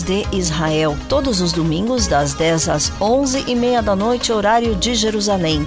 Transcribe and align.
de 0.00 0.24
Israel, 0.32 0.96
todos 1.08 1.40
os 1.40 1.52
domingos, 1.52 2.06
das 2.06 2.34
10 2.34 2.68
às 2.68 2.92
11 3.00 3.46
e 3.48 3.56
meia 3.56 3.82
da 3.82 3.96
noite, 3.96 4.32
horário 4.32 4.76
de 4.76 4.94
Jerusalém. 4.94 5.66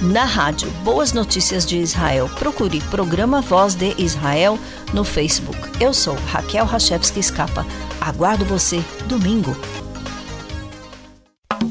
Na 0.00 0.24
rádio 0.24 0.68
Boas 0.84 1.12
Notícias 1.14 1.64
de 1.64 1.78
Israel, 1.78 2.28
procure 2.38 2.78
Programa 2.82 3.40
Voz 3.40 3.74
de 3.74 3.94
Israel 3.96 4.58
no 4.92 5.02
Facebook. 5.02 5.58
Eu 5.80 5.94
sou 5.94 6.14
Raquel 6.30 6.66
Rachevski 6.66 7.20
Escapa. 7.20 7.64
Aguardo 8.00 8.44
você 8.44 8.84
domingo. 9.06 9.56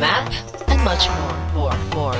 Map 0.00 0.55
much 0.85 1.07
more, 1.09 1.37
more, 1.55 1.77
more. 1.93 2.17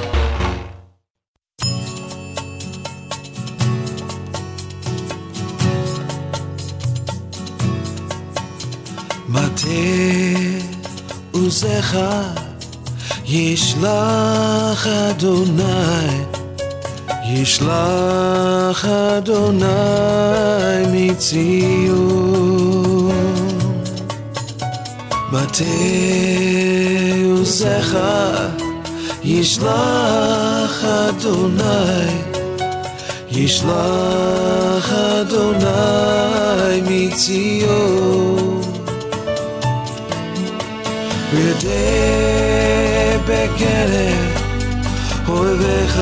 מטה 9.30 9.67
עוזך 11.31 11.98
ישלח 13.25 14.88
אדוני 14.88 16.23
ישלח 17.25 18.85
אדוני 18.85 19.67
מציון 20.91 22.31
מטה 25.35 25.63
עוזך 27.38 27.98
ישלח 29.23 30.85
אדוני 30.85 32.21
ישלח 33.31 34.91
אדוני 34.91 36.81
מציון 36.88 38.61
רדה 41.33 41.72
בקרב 43.27 44.41
אוהביך 45.27 46.02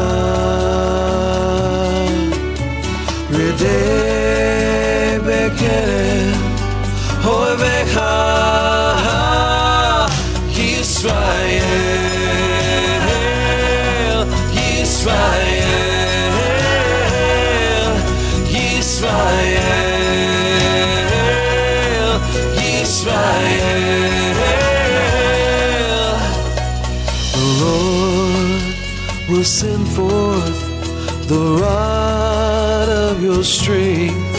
send 29.44 29.86
forth 29.88 31.28
the 31.28 31.58
rod 31.60 32.88
of 32.88 33.22
your 33.22 33.44
strength, 33.44 34.32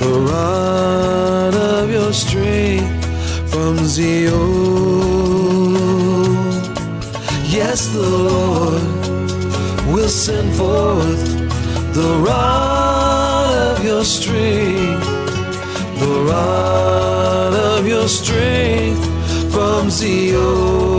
the 0.00 0.12
rod 0.30 1.54
of 1.54 1.90
your 1.90 2.12
strength 2.12 3.06
from 3.50 3.78
Zion. 3.78 4.32
Yes, 7.48 7.88
the 7.88 8.02
Lord 8.02 8.82
will 9.94 10.10
send 10.10 10.52
forth 10.56 11.24
the 11.94 12.22
rod 12.26 13.78
of 13.78 13.82
your 13.82 14.04
strength, 14.04 15.06
the 16.00 16.26
rod 16.28 17.54
of 17.54 17.86
your 17.86 18.08
strength 18.08 19.04
from 19.50 19.88
Zion. 19.88 20.91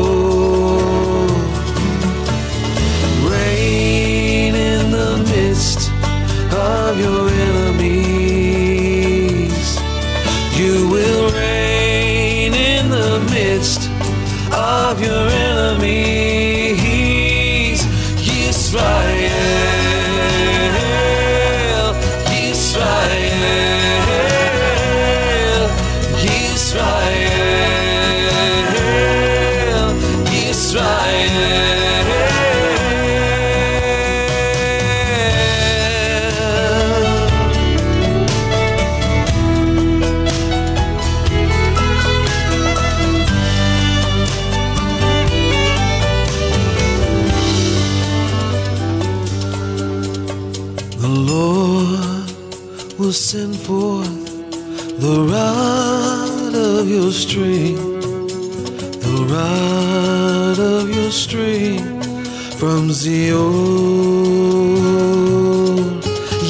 From 62.63 62.93
Zion. 62.93 63.41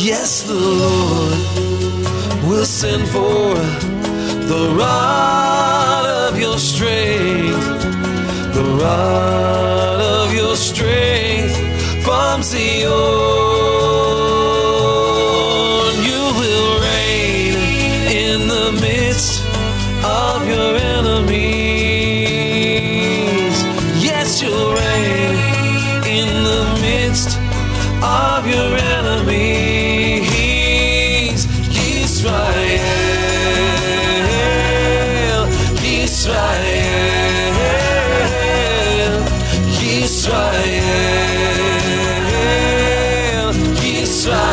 Yes, 0.09 0.43
the 0.43 0.53
Lord 0.53 1.39
will 2.47 2.65
send 2.65 3.07
forth 3.07 3.81
the 4.47 4.75
rod 4.77 6.05
of 6.27 6.39
your 6.39 6.59
strength, 6.59 7.65
the 8.53 8.63
rod 8.83 10.01
of 10.01 10.31
your 10.35 10.55
strength 10.55 11.57
from 12.05 12.43
Zion. 12.43 13.22
Israel, 44.03 44.52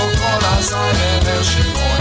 coração, 0.00 0.80
meu 1.24 1.44
chicote. 1.44 1.93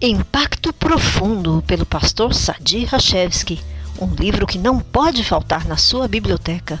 Impacto 0.00 0.72
Profundo, 0.72 1.62
pelo 1.66 1.84
pastor 1.84 2.32
Sadi 2.34 2.86
Rachevski. 2.86 3.62
Um 4.00 4.14
livro 4.14 4.46
que 4.46 4.56
não 4.58 4.80
pode 4.80 5.22
faltar 5.22 5.66
na 5.66 5.76
sua 5.76 6.08
biblioteca. 6.08 6.80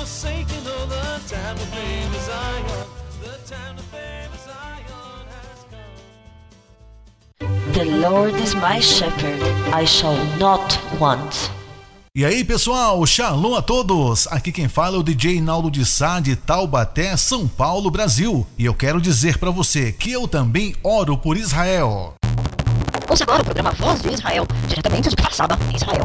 forsaken 0.00 0.64
all 0.66 0.86
the 0.86 1.20
time 1.28 1.56
of 1.56 1.68
favor 1.68 2.20
Zion. 2.24 2.86
The 3.20 3.36
time 3.54 3.76
of 3.76 3.84
favor 3.92 4.38
Zion 4.48 5.26
has 5.28 5.60
come. 5.68 5.92
The 7.74 7.84
Lord 7.84 8.34
is 8.36 8.54
my 8.54 8.80
shepherd, 8.80 9.42
I 9.74 9.84
shall 9.84 10.16
not 10.38 10.80
want. 10.98 11.50
E 12.14 12.24
aí 12.24 12.42
pessoal, 12.44 13.04
shalom 13.06 13.54
a 13.54 13.62
todos! 13.62 14.26
Aqui 14.28 14.50
quem 14.50 14.68
fala 14.68 14.96
é 14.96 14.98
o 14.98 15.02
DJ 15.02 15.40
Naldo 15.40 15.70
de 15.70 15.84
Sá 15.84 16.18
de 16.18 16.34
Taubaté, 16.34 17.16
São 17.16 17.46
Paulo, 17.46 17.88
Brasil. 17.90 18.46
E 18.58 18.64
eu 18.64 18.74
quero 18.74 19.00
dizer 19.00 19.38
para 19.38 19.50
você 19.50 19.92
que 19.92 20.10
eu 20.10 20.26
também 20.26 20.74
oro 20.82 21.16
por 21.16 21.36
Israel. 21.36 22.14
Ouça 23.08 23.22
agora 23.24 23.42
o 23.42 23.44
programa 23.44 23.70
Voz 23.72 24.00
de 24.00 24.14
Israel, 24.14 24.46
diretamente 24.66 25.10
de 25.10 25.16
em 25.70 25.76
Israel. 25.76 26.04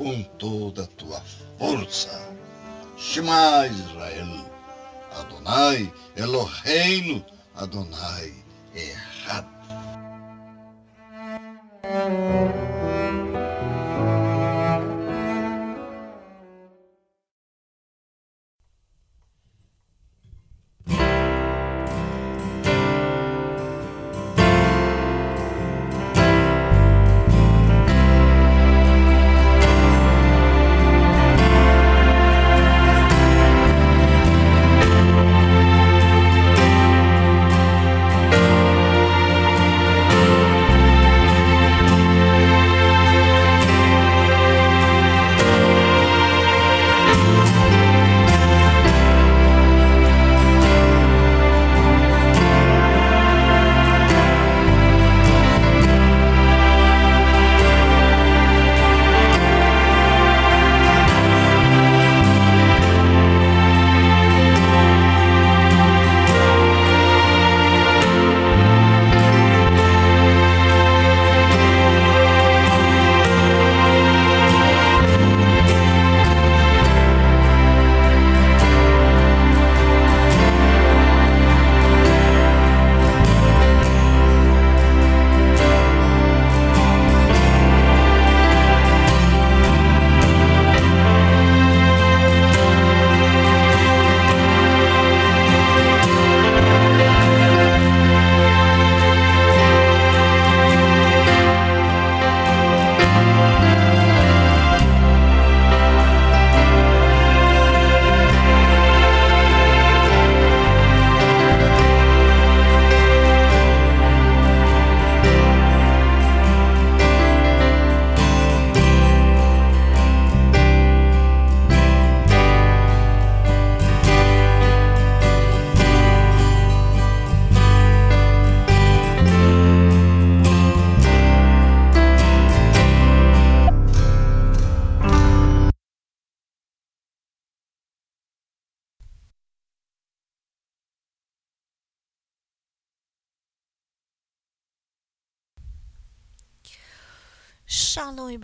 com 0.00 0.22
toda 0.38 0.84
a 0.84 0.86
tua 0.86 1.22
força. 1.58 2.08
Shema 2.96 3.66
Israel, 3.66 4.50
Adonai 5.12 5.92
Eloheinu, 6.16 7.22
Adonai 7.54 8.32
Echad. 8.74 9.44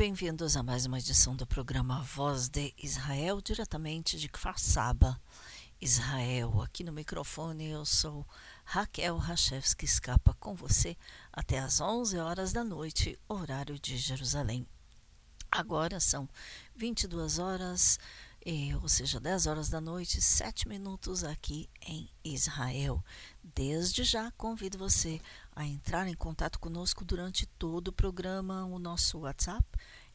Bem-vindos 0.06 0.56
a 0.56 0.62
mais 0.62 0.86
uma 0.86 1.00
edição 1.00 1.34
do 1.34 1.44
programa 1.44 2.00
Voz 2.00 2.48
de 2.48 2.72
Israel, 2.80 3.40
diretamente 3.40 4.16
de 4.16 4.28
Kfar 4.28 4.56
Saba, 4.56 5.20
Israel. 5.80 6.62
Aqui 6.62 6.84
no 6.84 6.92
microfone 6.92 7.70
eu 7.70 7.84
sou 7.84 8.24
Raquel 8.64 9.16
Rachevski 9.16 9.84
Escapa 9.84 10.32
com 10.38 10.54
você 10.54 10.96
até 11.32 11.58
às 11.58 11.80
11 11.80 12.18
horas 12.18 12.52
da 12.52 12.62
noite, 12.62 13.18
horário 13.28 13.80
de 13.80 13.96
Jerusalém. 13.96 14.64
Agora 15.50 15.98
são 15.98 16.28
22 16.76 17.40
horas, 17.40 17.98
ou 18.80 18.88
seja, 18.88 19.18
10 19.18 19.46
horas 19.48 19.68
da 19.68 19.80
noite, 19.80 20.22
7 20.22 20.68
minutos 20.68 21.24
aqui 21.24 21.68
em 21.84 22.08
Israel. 22.22 23.04
Desde 23.42 24.04
já 24.04 24.30
convido 24.32 24.78
você 24.78 25.20
a 25.54 25.64
entrar 25.64 26.06
em 26.06 26.14
contato 26.14 26.60
conosco 26.60 27.04
durante 27.04 27.44
todo 27.44 27.88
o 27.88 27.92
programa. 27.92 28.64
O 28.66 28.78
nosso 28.78 29.20
WhatsApp 29.20 29.66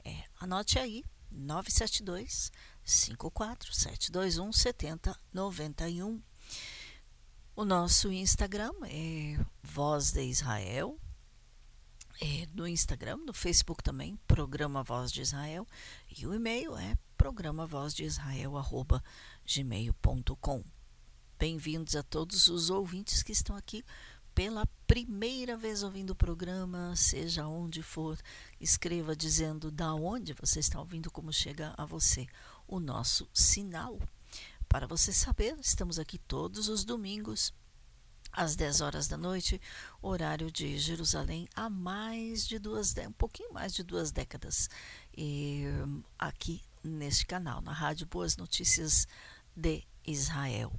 É, 0.03 0.23
anote 0.39 0.79
aí, 0.79 1.03
972 1.31 2.51
54 2.83 3.73
721 3.73 4.51
7091. 4.51 6.21
O 7.55 7.65
nosso 7.65 8.11
Instagram 8.11 8.73
é 8.85 9.37
Voz 9.61 10.11
de 10.11 10.23
Israel. 10.23 10.97
É, 12.19 12.47
no 12.53 12.67
Instagram, 12.67 13.17
no 13.17 13.33
Facebook 13.33 13.83
também, 13.83 14.15
Programa 14.27 14.83
Voz 14.83 15.11
de 15.11 15.21
Israel. 15.21 15.67
E 16.15 16.25
o 16.27 16.33
e-mail 16.33 16.77
é 16.77 16.95
programa 17.21 17.67
voz 17.67 17.93
de 17.93 18.03
Israel, 18.03 18.57
arroba 18.57 19.03
gmail.com. 19.45 20.63
Bem-vindos 21.37 21.95
a 21.95 22.01
todos 22.01 22.47
os 22.47 22.71
ouvintes 22.71 23.21
que 23.21 23.31
estão 23.31 23.55
aqui 23.55 23.85
pela 24.33 24.65
primeira 24.91 25.55
vez 25.55 25.83
ouvindo 25.83 26.09
o 26.09 26.15
programa, 26.15 26.93
seja 26.97 27.47
onde 27.47 27.81
for, 27.81 28.19
escreva 28.59 29.15
dizendo 29.15 29.71
da 29.71 29.93
onde 29.93 30.33
você 30.33 30.59
está 30.59 30.81
ouvindo, 30.81 31.09
como 31.09 31.31
chega 31.31 31.73
a 31.77 31.85
você 31.85 32.27
o 32.67 32.77
nosso 32.77 33.25
sinal. 33.33 33.97
Para 34.67 34.85
você 34.85 35.13
saber, 35.13 35.57
estamos 35.61 35.97
aqui 35.97 36.17
todos 36.17 36.67
os 36.67 36.83
domingos 36.83 37.53
às 38.33 38.57
10 38.57 38.81
horas 38.81 39.07
da 39.07 39.15
noite, 39.15 39.61
horário 40.01 40.51
de 40.51 40.77
Jerusalém, 40.77 41.47
há 41.55 41.69
mais 41.69 42.45
de 42.45 42.59
duas, 42.59 42.93
um 43.07 43.13
pouquinho 43.13 43.53
mais 43.53 43.73
de 43.73 43.83
duas 43.83 44.11
décadas, 44.11 44.69
e, 45.17 45.63
aqui 46.19 46.61
neste 46.83 47.25
canal, 47.25 47.61
na 47.61 47.71
Rádio 47.71 48.07
Boas 48.07 48.35
Notícias 48.35 49.07
de 49.55 49.85
Israel. 50.05 50.77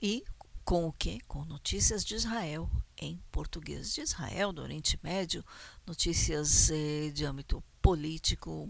E 0.00 0.22
com 0.66 0.84
o 0.88 0.92
que? 0.92 1.20
Com 1.20 1.44
notícias 1.44 2.04
de 2.04 2.16
Israel 2.16 2.68
em 2.98 3.22
português 3.30 3.94
de 3.94 4.00
Israel, 4.00 4.52
do 4.52 4.60
Oriente 4.60 4.98
Médio, 5.00 5.44
notícias 5.86 6.70
eh, 6.70 7.10
de 7.14 7.24
âmbito 7.24 7.62
político, 7.80 8.68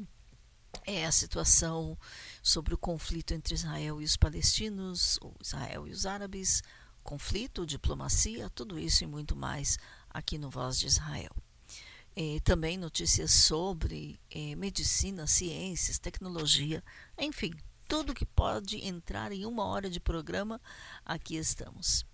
é 0.85 1.07
a 1.07 1.11
situação 1.11 1.97
sobre 2.43 2.75
o 2.75 2.79
conflito 2.79 3.33
entre 3.33 3.55
Israel 3.55 4.03
e 4.03 4.05
os 4.05 4.15
palestinos, 4.15 5.19
ou 5.23 5.35
Israel 5.41 5.89
e 5.89 5.91
os 5.91 6.05
árabes, 6.05 6.63
conflito, 7.03 7.65
diplomacia, 7.65 8.51
tudo 8.51 8.79
isso 8.79 9.03
e 9.03 9.07
muito 9.07 9.35
mais 9.35 9.79
aqui 10.11 10.37
no 10.37 10.51
Voz 10.51 10.79
de 10.79 10.89
Israel. 10.89 11.35
E 12.15 12.41
também 12.41 12.77
notícias 12.77 13.31
sobre 13.31 14.21
eh, 14.31 14.55
medicina, 14.55 15.27
ciências, 15.27 15.99
tecnologia, 15.99 16.85
enfim, 17.19 17.55
tudo 17.89 18.15
que 18.15 18.27
pode 18.27 18.85
entrar 18.85 19.33
em 19.33 19.47
uma 19.47 19.65
hora 19.65 19.89
de 19.89 20.01
programa, 20.01 20.61
aqui 21.05 21.37
estamos. 21.37 22.05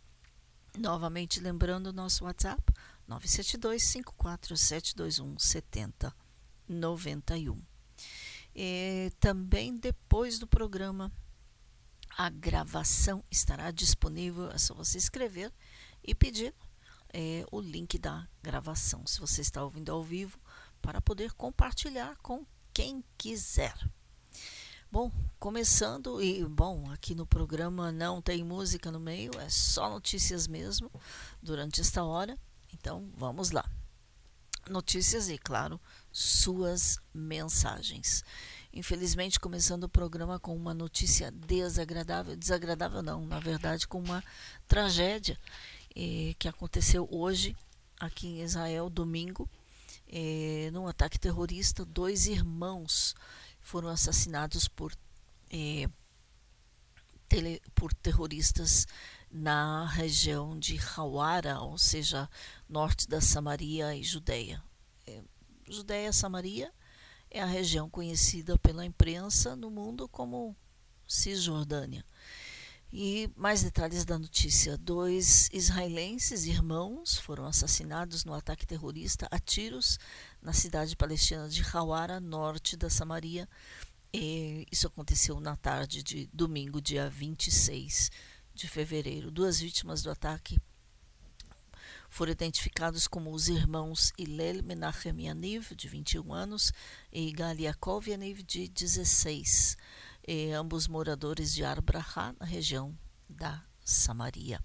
Novamente 0.79 1.41
lembrando 1.41 1.89
o 1.89 1.93
nosso 1.93 2.25
WhatsApp, 2.25 2.63
972 3.07 3.83
54721 3.83 5.39
7091. 5.39 7.63
E 8.55 9.11
também 9.19 9.77
depois 9.77 10.39
do 10.39 10.47
programa, 10.47 11.11
a 12.17 12.29
gravação 12.29 13.25
estará 13.31 13.71
disponível. 13.71 14.51
É 14.51 14.59
só 14.59 14.75
você 14.75 14.99
escrever 14.99 15.53
e 16.05 16.15
pedir 16.15 16.55
é, 17.13 17.45
o 17.51 17.61
link 17.61 17.99
da 17.99 18.29
gravação, 18.43 19.07
se 19.07 19.21
você 19.21 19.41
está 19.41 19.63
ouvindo 19.63 19.93
ao 19.93 20.03
vivo, 20.03 20.39
para 20.81 21.01
poder 21.01 21.33
compartilhar 21.33 22.17
com 22.17 22.45
quem 22.73 23.05
quiser. 23.17 23.75
Bom, 24.93 25.11
começando, 25.39 26.23
e 26.23 26.45
bom, 26.45 26.91
aqui 26.91 27.15
no 27.15 27.25
programa 27.25 27.91
não 27.91 28.21
tem 28.21 28.45
música 28.45 28.93
no 28.93 29.01
meio, 29.01 29.33
é 29.41 29.49
só 29.49 29.89
notícias 29.89 30.47
mesmo 30.47 30.91
durante 31.43 31.81
esta 31.81 32.05
hora. 32.05 32.37
Então 32.75 33.11
vamos 33.17 33.53
lá. 33.53 33.65
Notícias 34.69 35.31
e, 35.31 35.39
claro, 35.39 35.81
suas 36.13 36.99
mensagens. 37.15 38.23
Infelizmente, 38.71 39.41
começando 39.41 39.85
o 39.85 39.89
programa 39.89 40.39
com 40.39 40.55
uma 40.55 40.75
notícia 40.75 41.31
desagradável, 41.31 42.37
desagradável 42.37 43.03
não, 43.03 43.25
na 43.25 43.41
verdade, 43.41 43.89
com 43.89 43.99
uma 43.99 44.23
tragédia 44.69 45.39
eh, 45.97 46.35
que 46.39 46.47
aconteceu 46.47 47.09
hoje 47.11 47.57
aqui 47.99 48.27
em 48.27 48.43
Israel, 48.43 48.91
domingo, 48.91 49.49
eh, 50.07 50.69
num 50.71 50.87
ataque 50.87 51.19
terrorista. 51.19 51.83
Dois 51.83 52.27
irmãos 52.27 53.15
foram 53.63 53.89
assassinados 53.89 54.69
por, 54.69 54.93
eh, 55.51 55.89
tele, 57.29 57.63
por 57.75 57.95
terroristas 57.95 58.87
na 59.31 59.87
região 59.87 60.59
de 60.59 60.79
Hawara, 60.79 61.61
ou 61.61 61.79
seja, 61.79 62.29
norte 62.69 63.09
da 63.09 63.21
Samaria 63.21 63.97
e 63.97 64.03
Judeia. 64.03 64.63
É, 65.07 65.23
Judeia 65.67 66.13
Samaria 66.13 66.71
é 67.31 67.41
a 67.41 67.47
região 67.47 67.89
conhecida 67.89 68.59
pela 68.59 68.85
imprensa 68.85 69.57
no 69.57 69.71
mundo 69.71 70.07
como 70.07 70.55
Cisjordânia. 71.09 72.05
E 72.93 73.31
mais 73.35 73.63
detalhes 73.63 74.05
da 74.05 74.19
notícia: 74.19 74.77
dois 74.77 75.49
israelenses 75.51 76.45
irmãos 76.45 77.17
foram 77.17 77.47
assassinados 77.47 78.23
no 78.27 78.35
ataque 78.35 78.67
terrorista 78.67 79.27
a 79.31 79.39
tiros 79.39 79.99
na 80.43 80.53
cidade 80.53 80.97
palestina 80.97 81.49
de 81.49 81.63
Hawara, 81.63 82.21
norte 82.21 82.77
da 82.77 82.91
Samaria. 82.91 83.49
E 84.13 84.67
isso 84.71 84.87
aconteceu 84.87 85.41
na 85.41 85.57
tarde 85.57 86.03
de 86.03 86.29
domingo, 86.33 86.83
dia 86.83 87.09
26 87.09 88.11
de 88.53 88.69
fevereiro. 88.69 89.31
Duas 89.31 89.61
vítimas 89.61 90.03
do 90.03 90.11
ataque 90.11 90.59
foram 92.11 92.33
identificados 92.33 93.09
como 93.09 93.33
os 93.33 93.49
irmãos 93.49 94.13
Ilel 94.19 94.63
Menachem 94.63 95.19
Yaniv, 95.23 95.75
de 95.75 95.89
21 95.89 96.35
anos, 96.35 96.71
e 97.11 97.33
Gal 97.33 97.55
Yaakov 97.55 98.07
Yaniv, 98.07 98.43
de 98.43 98.69
16, 98.69 99.79
e 100.29 100.51
ambos 100.51 100.87
moradores 100.87 101.55
de 101.55 101.65
Arbrahá, 101.65 102.35
na 102.39 102.45
região 102.45 102.95
da 103.31 103.65
Samaria. 103.83 104.63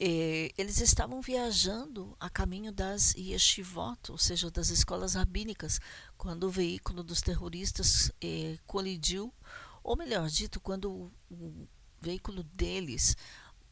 E 0.00 0.52
eles 0.56 0.80
estavam 0.80 1.20
viajando 1.20 2.16
a 2.20 2.30
caminho 2.30 2.70
das 2.70 3.14
yeshivot, 3.14 4.12
ou 4.12 4.18
seja, 4.18 4.48
das 4.50 4.70
escolas 4.70 5.14
rabínicas, 5.14 5.80
quando 6.16 6.44
o 6.44 6.50
veículo 6.50 7.02
dos 7.02 7.20
terroristas 7.20 8.12
eh, 8.22 8.58
colidiu, 8.64 9.34
ou 9.82 9.96
melhor 9.96 10.28
dito, 10.28 10.60
quando 10.60 11.10
o, 11.28 11.68
veículo 12.00 12.44
deles 12.44 13.16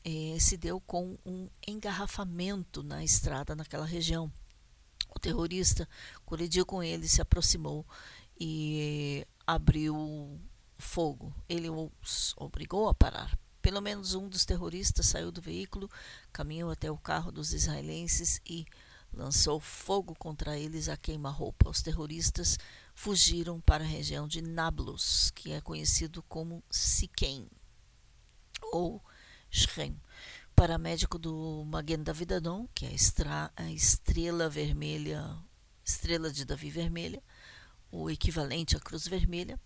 eh, 0.05 0.37
se 0.41 0.57
deu 0.57 0.81
com 0.81 1.17
um 1.25 1.49
engarrafamento 1.67 2.83
na 2.83 3.05
estrada 3.05 3.55
naquela 3.55 3.87
região. 3.87 4.33
O 5.15 5.21
terrorista 5.21 5.89
colidiu 6.25 6.67
com 6.67 6.83
ele, 6.83 7.07
se 7.07 7.23
aproximou 7.23 7.87
e 8.39 9.25
abriu 9.47 10.41
fogo. 10.77 11.33
Ele 11.49 11.71
os 11.71 12.35
obrigou 12.37 12.89
a 12.89 12.95
parar. 12.95 13.39
Pelo 13.67 13.83
menos 13.83 14.15
um 14.15 14.29
dos 14.29 14.45
terroristas 14.45 15.07
saiu 15.07 15.33
do 15.33 15.43
veículo, 15.43 15.91
caminhou 16.33 16.71
até 16.71 16.89
o 16.89 16.97
carro 16.97 17.33
dos 17.33 17.53
israelenses 17.53 18.41
e 18.47 18.65
lançou 19.13 19.59
fogo 19.59 20.15
contra 20.15 20.57
eles 20.57 20.89
a 20.89 20.97
queima-roupa. 20.97 21.69
Os 21.69 21.83
terroristas 21.83 22.57
fugiram 22.95 23.61
para 23.61 23.83
a 23.83 23.87
região 23.87 24.29
de 24.29 24.41
Nablus, 24.41 25.33
que 25.33 25.51
é 25.51 25.61
conhecido 25.61 26.23
como 26.29 26.63
Siquém 26.71 27.51
ou 28.71 29.03
Shrem. 29.51 30.01
Paramédico 30.55 31.19
do 31.19 31.65
Maguen 31.67 32.05
David 32.05 32.35
Adon, 32.35 32.69
que 32.73 32.87
é 32.87 32.91
a 33.57 33.73
estrela 33.73 34.49
vermelha, 34.49 35.37
estrela 35.85 36.33
de 36.33 36.45
Davi 36.45 36.71
vermelha, 36.71 37.21
o 37.91 38.09
equivalente 38.09 38.77
à 38.77 38.79
cruz 38.79 39.09
vermelha, 39.09 39.59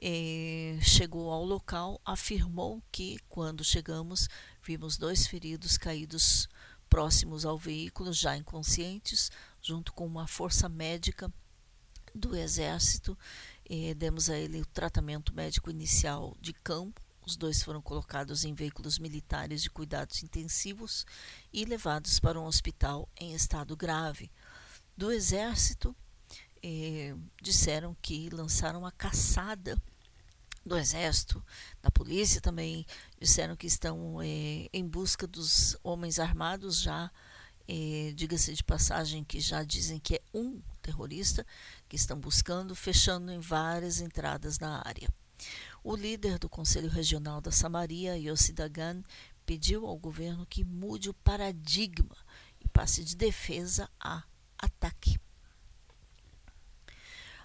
eh, 0.00 0.78
chegou 0.82 1.30
ao 1.30 1.44
local, 1.44 2.00
afirmou 2.04 2.82
que 2.90 3.18
quando 3.28 3.64
chegamos 3.64 4.28
vimos 4.62 4.96
dois 4.96 5.26
feridos 5.26 5.76
caídos 5.78 6.48
próximos 6.88 7.44
ao 7.44 7.58
veículo, 7.58 8.12
já 8.12 8.36
inconscientes, 8.36 9.30
junto 9.60 9.92
com 9.92 10.06
uma 10.06 10.26
força 10.26 10.68
médica 10.68 11.32
do 12.14 12.36
exército. 12.36 13.18
Eh, 13.68 13.94
demos 13.94 14.30
a 14.30 14.38
ele 14.38 14.60
o 14.60 14.66
tratamento 14.66 15.34
médico 15.34 15.70
inicial 15.70 16.36
de 16.40 16.52
campo 16.52 17.06
os 17.26 17.36
dois 17.36 17.60
foram 17.60 17.82
colocados 17.82 18.44
em 18.44 18.54
veículos 18.54 19.00
militares 19.00 19.60
de 19.60 19.68
cuidados 19.68 20.22
intensivos 20.22 21.04
e 21.52 21.64
levados 21.64 22.20
para 22.20 22.40
um 22.40 22.44
hospital 22.44 23.08
em 23.16 23.34
estado 23.34 23.76
grave. 23.76 24.30
Do 24.96 25.10
exército, 25.10 25.94
eh, 26.68 27.14
disseram 27.40 27.96
que 28.02 28.28
lançaram 28.30 28.84
a 28.84 28.90
caçada 28.90 29.80
do 30.64 30.76
exército, 30.76 31.40
da 31.80 31.92
polícia 31.92 32.40
também 32.40 32.84
disseram 33.20 33.54
que 33.54 33.68
estão 33.68 34.20
eh, 34.20 34.68
em 34.72 34.84
busca 34.84 35.28
dos 35.28 35.76
homens 35.84 36.18
armados 36.18 36.80
já 36.80 37.08
eh, 37.68 38.12
diga-se 38.16 38.52
de 38.52 38.64
passagem 38.64 39.22
que 39.22 39.38
já 39.38 39.62
dizem 39.62 40.00
que 40.00 40.16
é 40.16 40.22
um 40.34 40.60
terrorista 40.82 41.46
que 41.88 41.94
estão 41.94 42.18
buscando, 42.18 42.74
fechando 42.74 43.30
em 43.30 43.38
várias 43.38 44.00
entradas 44.00 44.58
na 44.58 44.82
área. 44.84 45.08
O 45.84 45.94
líder 45.94 46.36
do 46.36 46.48
Conselho 46.48 46.88
Regional 46.88 47.40
da 47.40 47.52
Samaria, 47.52 48.18
Yossi 48.18 48.52
Dagan, 48.52 49.04
pediu 49.44 49.86
ao 49.86 49.96
governo 49.96 50.44
que 50.46 50.64
mude 50.64 51.10
o 51.10 51.14
paradigma 51.14 52.16
e 52.60 52.66
passe 52.66 53.04
de 53.04 53.14
defesa 53.14 53.88
a 54.00 54.24
ataque. 54.58 55.16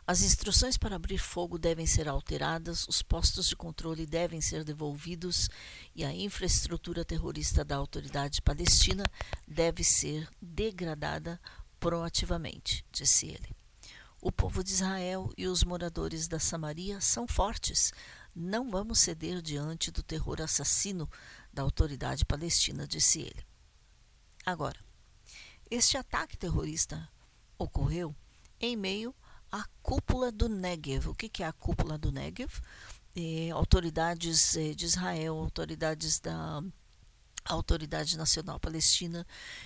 As 0.05 0.23
instruções 0.23 0.77
para 0.77 0.95
abrir 0.95 1.19
fogo 1.19 1.57
devem 1.57 1.85
ser 1.85 2.07
alteradas, 2.07 2.87
os 2.87 3.01
postos 3.01 3.47
de 3.47 3.55
controle 3.55 4.05
devem 4.05 4.41
ser 4.41 4.63
devolvidos 4.63 5.47
e 5.95 6.03
a 6.03 6.13
infraestrutura 6.13 7.05
terrorista 7.05 7.63
da 7.63 7.75
autoridade 7.75 8.41
palestina 8.41 9.03
deve 9.47 9.83
ser 9.83 10.27
degradada 10.41 11.39
proativamente, 11.79 12.83
disse 12.91 13.27
ele. 13.27 13.55
O 14.19 14.31
povo 14.31 14.63
de 14.63 14.71
Israel 14.71 15.31
e 15.35 15.47
os 15.47 15.63
moradores 15.63 16.27
da 16.27 16.39
Samaria 16.39 17.01
são 17.01 17.27
fortes. 17.27 17.91
Não 18.35 18.69
vamos 18.69 18.99
ceder 18.99 19.41
diante 19.41 19.89
do 19.89 20.03
terror 20.03 20.41
assassino 20.41 21.09
da 21.51 21.63
autoridade 21.63 22.23
palestina, 22.25 22.87
disse 22.87 23.21
ele. 23.21 23.45
Agora, 24.45 24.79
este 25.69 25.97
ataque 25.97 26.37
terrorista 26.37 27.09
ocorreu 27.57 28.15
em 28.59 28.75
meio 28.75 29.15
à 29.51 29.65
cúpula 29.81 30.31
do 30.31 30.47
Negev. 30.47 31.09
O 31.09 31.15
que 31.15 31.43
é 31.43 31.45
a 31.45 31.53
cúpula 31.53 31.97
do 31.97 32.11
Negev? 32.11 32.51
É, 33.15 33.49
autoridades 33.51 34.55
é, 34.55 34.73
de 34.73 34.85
Israel, 34.85 35.37
autoridades 35.37 36.19
da 36.19 36.63
Autoridade 37.45 38.17
Nacional 38.17 38.59
Palestina 38.59 39.25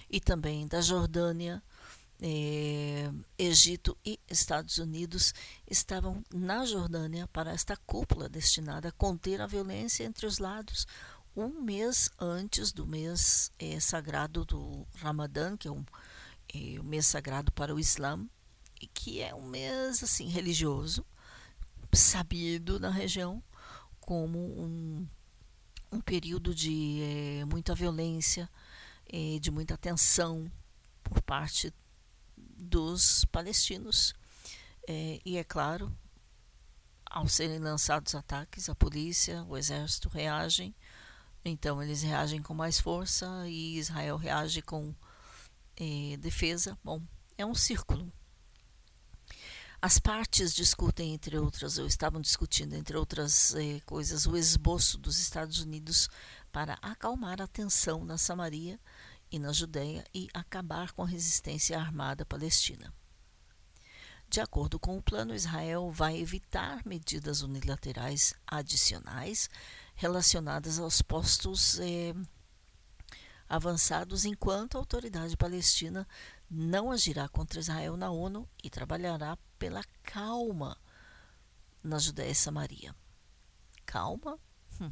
e 0.10 0.20
também 0.20 0.66
da 0.68 0.82
Jordânia, 0.82 1.62
é, 2.22 3.12
Egito 3.38 3.98
e 4.06 4.20
Estados 4.30 4.78
Unidos 4.78 5.34
estavam 5.70 6.24
na 6.34 6.66
Jordânia 6.66 7.28
para 7.28 7.52
esta 7.52 7.76
cúpula 7.76 8.30
destinada 8.30 8.90
a 8.90 8.94
conter 8.94 9.42
a 9.42 9.48
violência 9.48 10.06
entre 10.06 10.26
os 10.26 10.40
lados, 10.40 10.88
um 11.36 11.62
mês 11.62 12.10
antes 12.18 12.72
do 12.72 12.88
mês 12.88 13.52
é, 13.60 13.80
sagrado 13.80 14.46
do 14.46 14.88
Ramadã, 14.96 15.58
que 15.58 15.68
é 15.68 15.72
um, 15.72 15.84
é, 16.54 16.80
um 16.80 16.84
mês 16.84 17.06
sagrado 17.06 17.52
para 17.52 17.76
o 17.76 17.80
Islã, 17.80 18.26
que 18.94 19.22
é 19.22 19.34
um 19.34 19.48
mês 19.48 20.04
assim 20.04 20.28
religioso, 20.28 21.06
sabido 21.94 22.80
na 22.80 22.90
região 22.90 23.42
como 24.00 24.38
um, 24.38 25.08
um 25.92 26.02
período 26.02 26.54
de 26.54 27.02
é, 27.02 27.46
muita 27.46 27.74
violência, 27.74 28.50
é, 29.12 29.40
de 29.40 29.50
muita 29.50 29.78
tensão 29.78 30.52
por 31.04 31.22
parte 31.22 31.74
dos 32.38 33.26
palestinos. 33.26 34.14
É, 34.88 35.20
e 35.26 35.38
é 35.38 35.44
claro, 35.44 35.92
ao 37.10 37.28
serem 37.28 37.60
lançados 37.60 38.14
ataques, 38.14 38.70
a 38.70 38.76
polícia, 38.76 39.44
o 39.46 39.58
exército 39.58 40.10
reagem 40.10 40.76
então 41.46 41.82
eles 41.82 42.02
reagem 42.02 42.42
com 42.42 42.56
mais 42.56 42.80
força 42.80 43.28
e 43.48 43.78
Israel 43.78 44.18
reage 44.18 44.64
com 44.64 44.94
defesa. 46.20 46.78
Bom, 46.84 47.02
é 47.38 47.46
um 47.46 47.54
círculo. 47.54 48.12
As 49.82 50.00
partes 50.00 50.54
discutem, 50.54 51.14
entre 51.14 51.38
outras, 51.38 51.78
ou 51.78 51.86
estavam 51.86 52.22
discutindo, 52.22 52.74
entre 52.74 52.98
outras 52.98 53.54
eh, 53.56 53.82
coisas, 53.86 54.26
o 54.26 54.36
esboço 54.36 54.98
dos 54.98 55.20
Estados 55.20 55.60
Unidos 55.60 56.10
para 56.52 56.78
acalmar 56.82 57.42
a 57.42 57.48
tensão 57.48 58.04
na 58.06 58.18
Samaria 58.18 58.80
e 59.32 59.38
na 59.38 59.52
Judéia 59.52 60.04
e 60.14 60.30
acabar 60.34 60.92
com 60.94 61.04
a 61.04 61.08
resistência 61.08 61.78
armada 61.78 62.26
palestina. 62.26 62.94
De 64.28 64.42
acordo 64.42 64.80
com 64.80 64.98
o 64.98 65.04
plano, 65.04 65.36
Israel 65.36 65.92
vai 65.92 66.18
evitar 66.18 66.82
medidas 66.86 67.42
unilaterais 67.42 68.34
adicionais 68.48 69.50
relacionadas 69.94 70.80
aos 70.80 71.02
postos 71.02 71.80
eh, 71.80 72.14
avançados, 73.48 74.26
enquanto 74.26 74.76
a 74.76 74.80
autoridade 74.80 75.38
palestina 75.38 76.08
não 76.50 76.92
agirá 76.92 77.28
contra 77.30 77.60
Israel 77.60 77.96
na 77.96 78.10
ONU 78.10 78.48
e 78.64 78.70
trabalhará 78.70 79.38
pela 79.58 79.84
calma 80.04 80.78
na 81.84 82.00
Judéia 82.00 82.32
e 82.32 82.36
Samaria. 82.36 82.96
Calma? 83.86 84.40
Hum. 84.82 84.92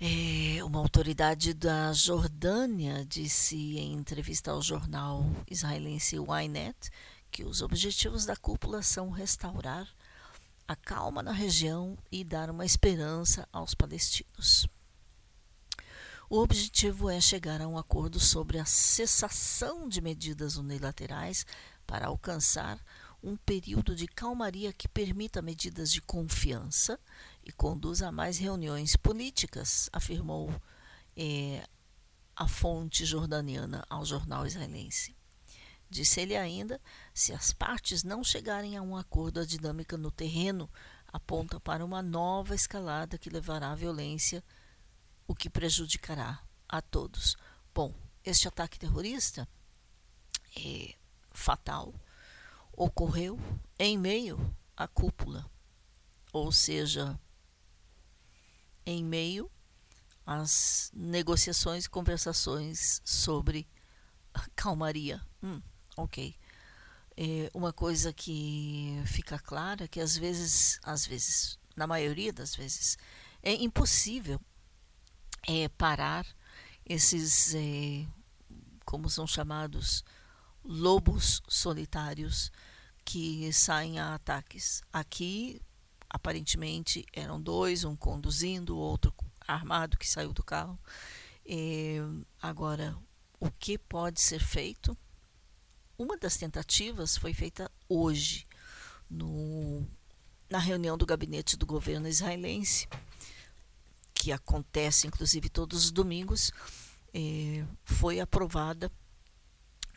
É, 0.00 0.64
uma 0.64 0.80
autoridade 0.80 1.54
da 1.54 1.92
Jordânia 1.92 3.04
disse 3.04 3.78
em 3.78 3.92
entrevista 3.92 4.50
ao 4.50 4.60
jornal 4.60 5.24
israelense 5.48 6.16
Ynet 6.16 6.90
que 7.30 7.44
os 7.44 7.62
objetivos 7.62 8.26
da 8.26 8.36
cúpula 8.36 8.82
são 8.82 9.10
restaurar 9.10 9.88
a 10.66 10.74
calma 10.74 11.22
na 11.22 11.32
região 11.32 11.96
e 12.10 12.24
dar 12.24 12.50
uma 12.50 12.64
esperança 12.64 13.48
aos 13.52 13.74
palestinos. 13.74 14.66
O 16.28 16.38
objetivo 16.38 17.10
é 17.10 17.20
chegar 17.20 17.60
a 17.60 17.68
um 17.68 17.76
acordo 17.76 18.18
sobre 18.18 18.58
a 18.58 18.64
cessação 18.64 19.88
de 19.88 20.00
medidas 20.00 20.56
unilaterais 20.56 21.44
para 21.86 22.06
alcançar 22.06 22.78
um 23.22 23.36
período 23.36 23.94
de 23.94 24.08
calmaria 24.08 24.72
que 24.72 24.88
permita 24.88 25.40
medidas 25.40 25.92
de 25.92 26.00
confiança 26.00 26.98
e 27.44 27.52
conduza 27.52 28.08
a 28.08 28.12
mais 28.12 28.38
reuniões 28.38 28.96
políticas, 28.96 29.88
afirmou 29.92 30.52
eh, 31.16 31.64
a 32.34 32.48
fonte 32.48 33.04
jordaniana 33.04 33.84
ao 33.88 34.04
jornal 34.04 34.46
israelense. 34.46 35.14
Disse 35.88 36.20
ele 36.20 36.36
ainda: 36.36 36.80
se 37.14 37.32
as 37.32 37.52
partes 37.52 38.02
não 38.02 38.24
chegarem 38.24 38.76
a 38.76 38.82
um 38.82 38.96
acordo, 38.96 39.40
a 39.40 39.44
dinâmica 39.44 39.96
no 39.96 40.10
terreno 40.10 40.68
aponta 41.12 41.60
para 41.60 41.84
uma 41.84 42.02
nova 42.02 42.54
escalada 42.54 43.18
que 43.18 43.28
levará 43.28 43.70
à 43.70 43.74
violência, 43.74 44.42
o 45.26 45.34
que 45.34 45.50
prejudicará 45.50 46.42
a 46.68 46.80
todos. 46.80 47.36
Bom, 47.74 47.94
este 48.24 48.48
ataque 48.48 48.78
terrorista 48.78 49.46
é 50.56 50.94
fatal 51.32 51.94
ocorreu 52.72 53.38
em 53.78 53.98
meio 53.98 54.54
à 54.76 54.86
cúpula, 54.88 55.48
ou 56.32 56.50
seja, 56.50 57.18
em 58.86 59.04
meio 59.04 59.50
às 60.26 60.90
negociações 60.94 61.84
e 61.84 61.90
conversações 61.90 63.00
sobre 63.04 63.68
calmaria. 64.56 65.20
Hum, 65.42 65.60
Ok. 65.96 66.34
É 67.14 67.50
uma 67.52 67.72
coisa 67.72 68.10
que 68.12 69.02
fica 69.06 69.38
clara 69.38 69.84
é 69.84 69.88
que 69.88 70.00
às 70.00 70.16
vezes, 70.16 70.80
às 70.82 71.06
vezes, 71.06 71.58
na 71.76 71.86
maioria 71.86 72.32
das 72.32 72.56
vezes, 72.56 72.96
é 73.42 73.52
impossível 73.52 74.40
é, 75.46 75.68
parar 75.68 76.26
esses, 76.86 77.54
é, 77.54 78.06
como 78.86 79.10
são 79.10 79.26
chamados, 79.26 80.02
lobos 80.64 81.42
solitários 81.48 82.50
que 83.04 83.52
saem 83.52 83.98
a 83.98 84.14
ataques. 84.14 84.82
Aqui, 84.92 85.60
aparentemente, 86.08 87.04
eram 87.12 87.40
dois, 87.40 87.84
um 87.84 87.96
conduzindo, 87.96 88.76
o 88.76 88.80
outro 88.80 89.12
armado 89.46 89.96
que 89.96 90.08
saiu 90.08 90.32
do 90.32 90.42
carro. 90.42 90.78
É, 91.44 91.96
agora, 92.40 92.96
o 93.40 93.50
que 93.50 93.76
pode 93.76 94.20
ser 94.20 94.40
feito? 94.40 94.96
Uma 95.98 96.16
das 96.16 96.36
tentativas 96.36 97.16
foi 97.16 97.34
feita 97.34 97.70
hoje, 97.88 98.46
no, 99.10 99.86
na 100.48 100.58
reunião 100.58 100.96
do 100.96 101.06
gabinete 101.06 101.56
do 101.56 101.66
governo 101.66 102.08
israelense, 102.08 102.88
que 104.14 104.32
acontece 104.32 105.06
inclusive 105.06 105.48
todos 105.48 105.84
os 105.84 105.90
domingos, 105.90 106.52
foi 107.84 108.20
aprovada 108.20 108.90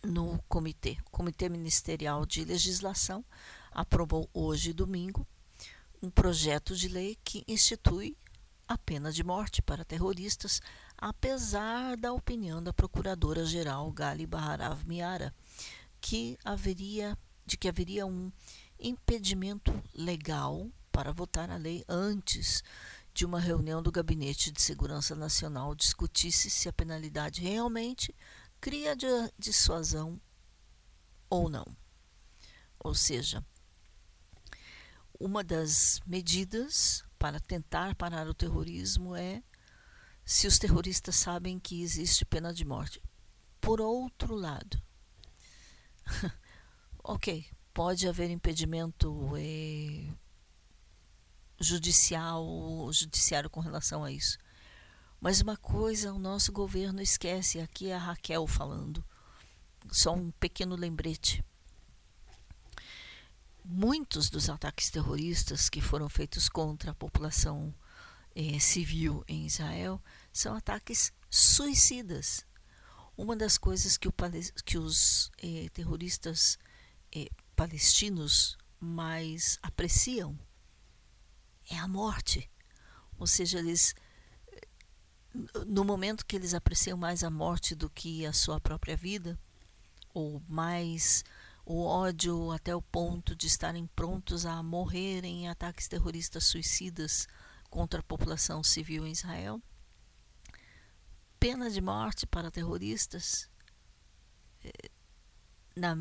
no 0.05 0.41
comitê. 0.47 0.97
O 1.05 1.09
Comitê 1.09 1.49
Ministerial 1.49 2.25
de 2.25 2.45
Legislação 2.45 3.23
aprovou 3.71 4.29
hoje, 4.33 4.73
domingo, 4.73 5.27
um 6.01 6.09
projeto 6.09 6.75
de 6.75 6.87
lei 6.87 7.17
que 7.23 7.43
institui 7.47 8.15
a 8.67 8.77
pena 8.77 9.11
de 9.11 9.23
morte 9.23 9.61
para 9.61 9.85
terroristas, 9.85 10.61
apesar 10.97 11.97
da 11.97 12.13
opinião 12.13 12.61
da 12.61 12.73
Procuradora-Geral 12.73 13.91
Gali 13.91 14.25
Baharav 14.25 14.85
Miara, 14.85 15.33
que 15.99 16.37
haveria 16.43 17.17
de 17.45 17.57
que 17.57 17.67
haveria 17.67 18.05
um 18.05 18.31
impedimento 18.79 19.71
legal 19.93 20.67
para 20.91 21.11
votar 21.11 21.51
a 21.51 21.57
lei 21.57 21.83
antes 21.87 22.63
de 23.13 23.25
uma 23.25 23.39
reunião 23.39 23.81
do 23.81 23.91
Gabinete 23.91 24.51
de 24.51 24.61
Segurança 24.61 25.15
Nacional 25.15 25.75
discutisse 25.75 26.49
se 26.49 26.67
a 26.67 26.73
penalidade 26.73 27.41
realmente 27.41 28.13
cria 28.59 28.95
dissuasão 29.37 30.19
ou 31.29 31.49
não. 31.49 31.65
Ou 32.79 32.93
seja, 32.93 33.43
uma 35.19 35.43
das 35.43 35.99
medidas 36.05 37.03
para 37.17 37.39
tentar 37.39 37.95
parar 37.95 38.27
o 38.27 38.33
terrorismo 38.33 39.15
é 39.15 39.41
se 40.23 40.47
os 40.47 40.57
terroristas 40.57 41.15
sabem 41.15 41.59
que 41.59 41.81
existe 41.81 42.25
pena 42.25 42.53
de 42.53 42.65
morte. 42.65 43.01
Por 43.61 43.79
outro 43.81 44.35
lado, 44.35 44.81
ok, 47.03 47.45
pode 47.73 48.07
haver 48.07 48.29
impedimento 48.29 49.31
eh, 49.37 50.07
judicial, 51.59 52.91
judiciário 52.91 53.49
com 53.49 53.59
relação 53.59 54.03
a 54.03 54.11
isso. 54.11 54.37
Mas 55.25 55.41
uma 55.41 55.57
coisa 55.57 56.13
o 56.13 56.19
nosso 56.19 56.51
governo 56.51 57.01
esquece, 57.01 57.59
aqui 57.59 57.87
é 57.87 57.95
a 57.95 57.97
Raquel 57.97 58.45
falando, 58.45 59.03
só 59.91 60.13
um 60.13 60.29
pequeno 60.29 60.75
lembrete. 60.75 61.43
muitos 63.63 64.29
dos 64.29 64.51
ataques 64.51 64.91
terroristas 64.91 65.67
que 65.67 65.81
foram 65.81 66.07
feitos 66.07 66.47
contra 66.47 66.91
a 66.91 66.93
população 66.93 67.73
eh, 68.35 68.59
civil 68.59 69.23
em 69.27 69.47
Israel 69.47 69.99
são 70.31 70.53
ataques 70.53 71.11
suicidas. 71.27 72.45
Uma 73.17 73.35
das 73.35 73.57
coisas 73.57 73.97
que, 73.97 74.07
o, 74.07 74.13
que 74.63 74.77
os 74.77 75.31
eh, 75.41 75.69
terroristas 75.73 76.59
eh, 77.11 77.31
palestinos 77.55 78.59
mais 78.79 79.57
apreciam 79.63 80.37
é 81.67 81.79
a 81.79 81.87
morte. 81.87 82.47
Ou 83.17 83.25
seja, 83.25 83.57
eles 83.57 83.95
no 85.67 85.83
momento 85.83 86.25
que 86.25 86.35
eles 86.35 86.53
apreciam 86.53 86.97
mais 86.97 87.23
a 87.23 87.29
morte 87.29 87.75
do 87.75 87.89
que 87.89 88.25
a 88.25 88.33
sua 88.33 88.59
própria 88.59 88.95
vida, 88.95 89.37
ou 90.13 90.41
mais 90.47 91.23
o 91.65 91.83
ódio 91.83 92.51
até 92.51 92.75
o 92.75 92.81
ponto 92.81 93.35
de 93.35 93.47
estarem 93.47 93.87
prontos 93.87 94.45
a 94.45 94.61
morrer 94.61 95.25
em 95.25 95.49
ataques 95.49 95.87
terroristas 95.87 96.45
suicidas 96.45 97.27
contra 97.69 97.99
a 97.99 98.03
população 98.03 98.63
civil 98.63 99.05
em 99.05 99.11
Israel, 99.11 99.61
pena 101.39 101.69
de 101.69 101.81
morte 101.81 102.25
para 102.27 102.51
terroristas. 102.51 103.49
Eh, 104.63 104.89
na, 105.75 105.97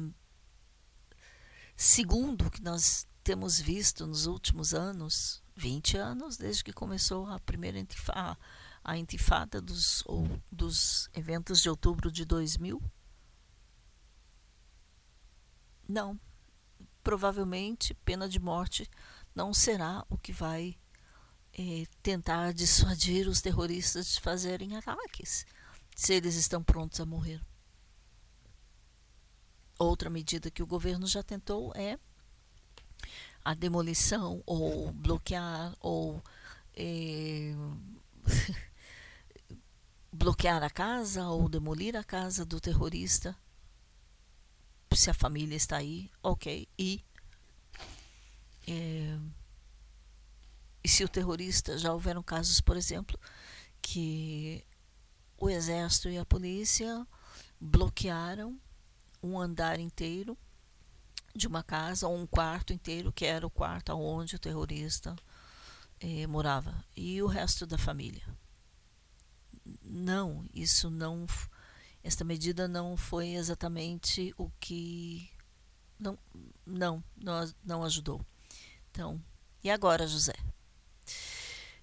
segundo 1.76 2.46
o 2.46 2.50
que 2.50 2.62
nós 2.62 3.06
temos 3.24 3.58
visto 3.58 4.06
nos 4.06 4.26
últimos 4.26 4.74
anos, 4.74 5.42
20 5.56 5.96
anos, 5.96 6.36
desde 6.36 6.62
que 6.62 6.72
começou 6.72 7.26
a 7.26 7.40
primeira 7.40 7.78
intifada, 7.78 8.38
a 8.84 8.98
intifada 8.98 9.60
dos, 9.60 10.02
ou, 10.06 10.28
dos 10.52 11.08
eventos 11.14 11.62
de 11.62 11.70
outubro 11.70 12.12
de 12.12 12.24
2000? 12.24 12.82
Não. 15.88 16.20
Provavelmente, 17.02 17.94
pena 18.04 18.28
de 18.28 18.38
morte 18.38 18.88
não 19.34 19.52
será 19.52 20.04
o 20.08 20.16
que 20.16 20.32
vai 20.32 20.78
é, 21.52 21.84
tentar 22.02 22.52
dissuadir 22.52 23.28
os 23.28 23.40
terroristas 23.40 24.14
de 24.14 24.20
fazerem 24.20 24.76
ataques, 24.76 25.46
se 25.94 26.14
eles 26.14 26.34
estão 26.34 26.62
prontos 26.62 27.00
a 27.00 27.06
morrer. 27.06 27.40
Outra 29.78 30.08
medida 30.08 30.50
que 30.50 30.62
o 30.62 30.66
governo 30.66 31.06
já 31.06 31.22
tentou 31.22 31.72
é 31.74 31.98
a 33.44 33.54
demolição 33.54 34.42
ou 34.46 34.90
bloquear 34.92 35.74
ou 35.80 36.22
é, 36.74 37.52
bloquear 40.14 40.62
a 40.62 40.70
casa 40.70 41.26
ou 41.26 41.48
demolir 41.48 41.96
a 41.96 42.04
casa 42.04 42.44
do 42.44 42.60
terrorista. 42.60 43.36
Se 44.92 45.10
a 45.10 45.14
família 45.14 45.56
está 45.56 45.78
aí, 45.78 46.08
ok. 46.22 46.68
E, 46.78 47.04
é, 48.68 49.18
e 50.84 50.88
se 50.88 51.02
o 51.02 51.08
terrorista, 51.08 51.76
já 51.76 51.92
houveram 51.92 52.22
casos, 52.22 52.60
por 52.60 52.76
exemplo, 52.76 53.18
que 53.82 54.64
o 55.36 55.50
exército 55.50 56.08
e 56.08 56.16
a 56.16 56.24
polícia 56.24 57.04
bloquearam 57.60 58.56
um 59.20 59.38
andar 59.40 59.80
inteiro 59.80 60.38
de 61.34 61.48
uma 61.48 61.64
casa 61.64 62.06
ou 62.06 62.16
um 62.16 62.26
quarto 62.26 62.72
inteiro 62.72 63.12
que 63.12 63.24
era 63.24 63.44
o 63.44 63.50
quarto 63.50 63.92
onde 63.92 64.36
o 64.36 64.38
terrorista 64.38 65.16
eh, 65.98 66.26
morava 66.28 66.84
e 66.96 67.20
o 67.20 67.26
resto 67.26 67.66
da 67.66 67.76
família 67.76 68.22
não, 69.82 70.44
isso 70.54 70.90
não, 70.90 71.26
esta 72.02 72.24
medida 72.24 72.68
não 72.68 72.96
foi 72.96 73.30
exatamente 73.30 74.34
o 74.36 74.50
que, 74.60 75.30
não, 75.98 76.18
não, 76.66 77.02
não, 77.16 77.54
não 77.64 77.84
ajudou. 77.84 78.24
Então, 78.90 79.20
e 79.62 79.70
agora, 79.70 80.06
José? 80.06 80.34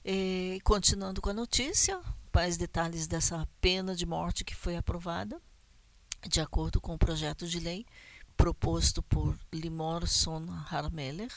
E, 0.04 0.60
continuando 0.64 1.22
com 1.22 1.30
a 1.30 1.34
notícia, 1.34 2.02
mais 2.34 2.58
detalhes 2.58 3.08
dessa 3.08 3.48
pena 3.60 3.96
de 3.96 4.06
morte 4.06 4.44
que 4.44 4.56
foi 4.56 4.76
aprovada, 4.78 5.42
de 6.28 6.40
acordo 6.40 6.80
com 6.80 6.94
o 6.94 7.00
projeto 7.00 7.48
de 7.48 7.60
lei 7.60 7.86
proposto 8.38 9.04
por 9.04 9.38
Limor 9.54 10.08
Son 10.08 10.48
Harmeler. 10.70 11.32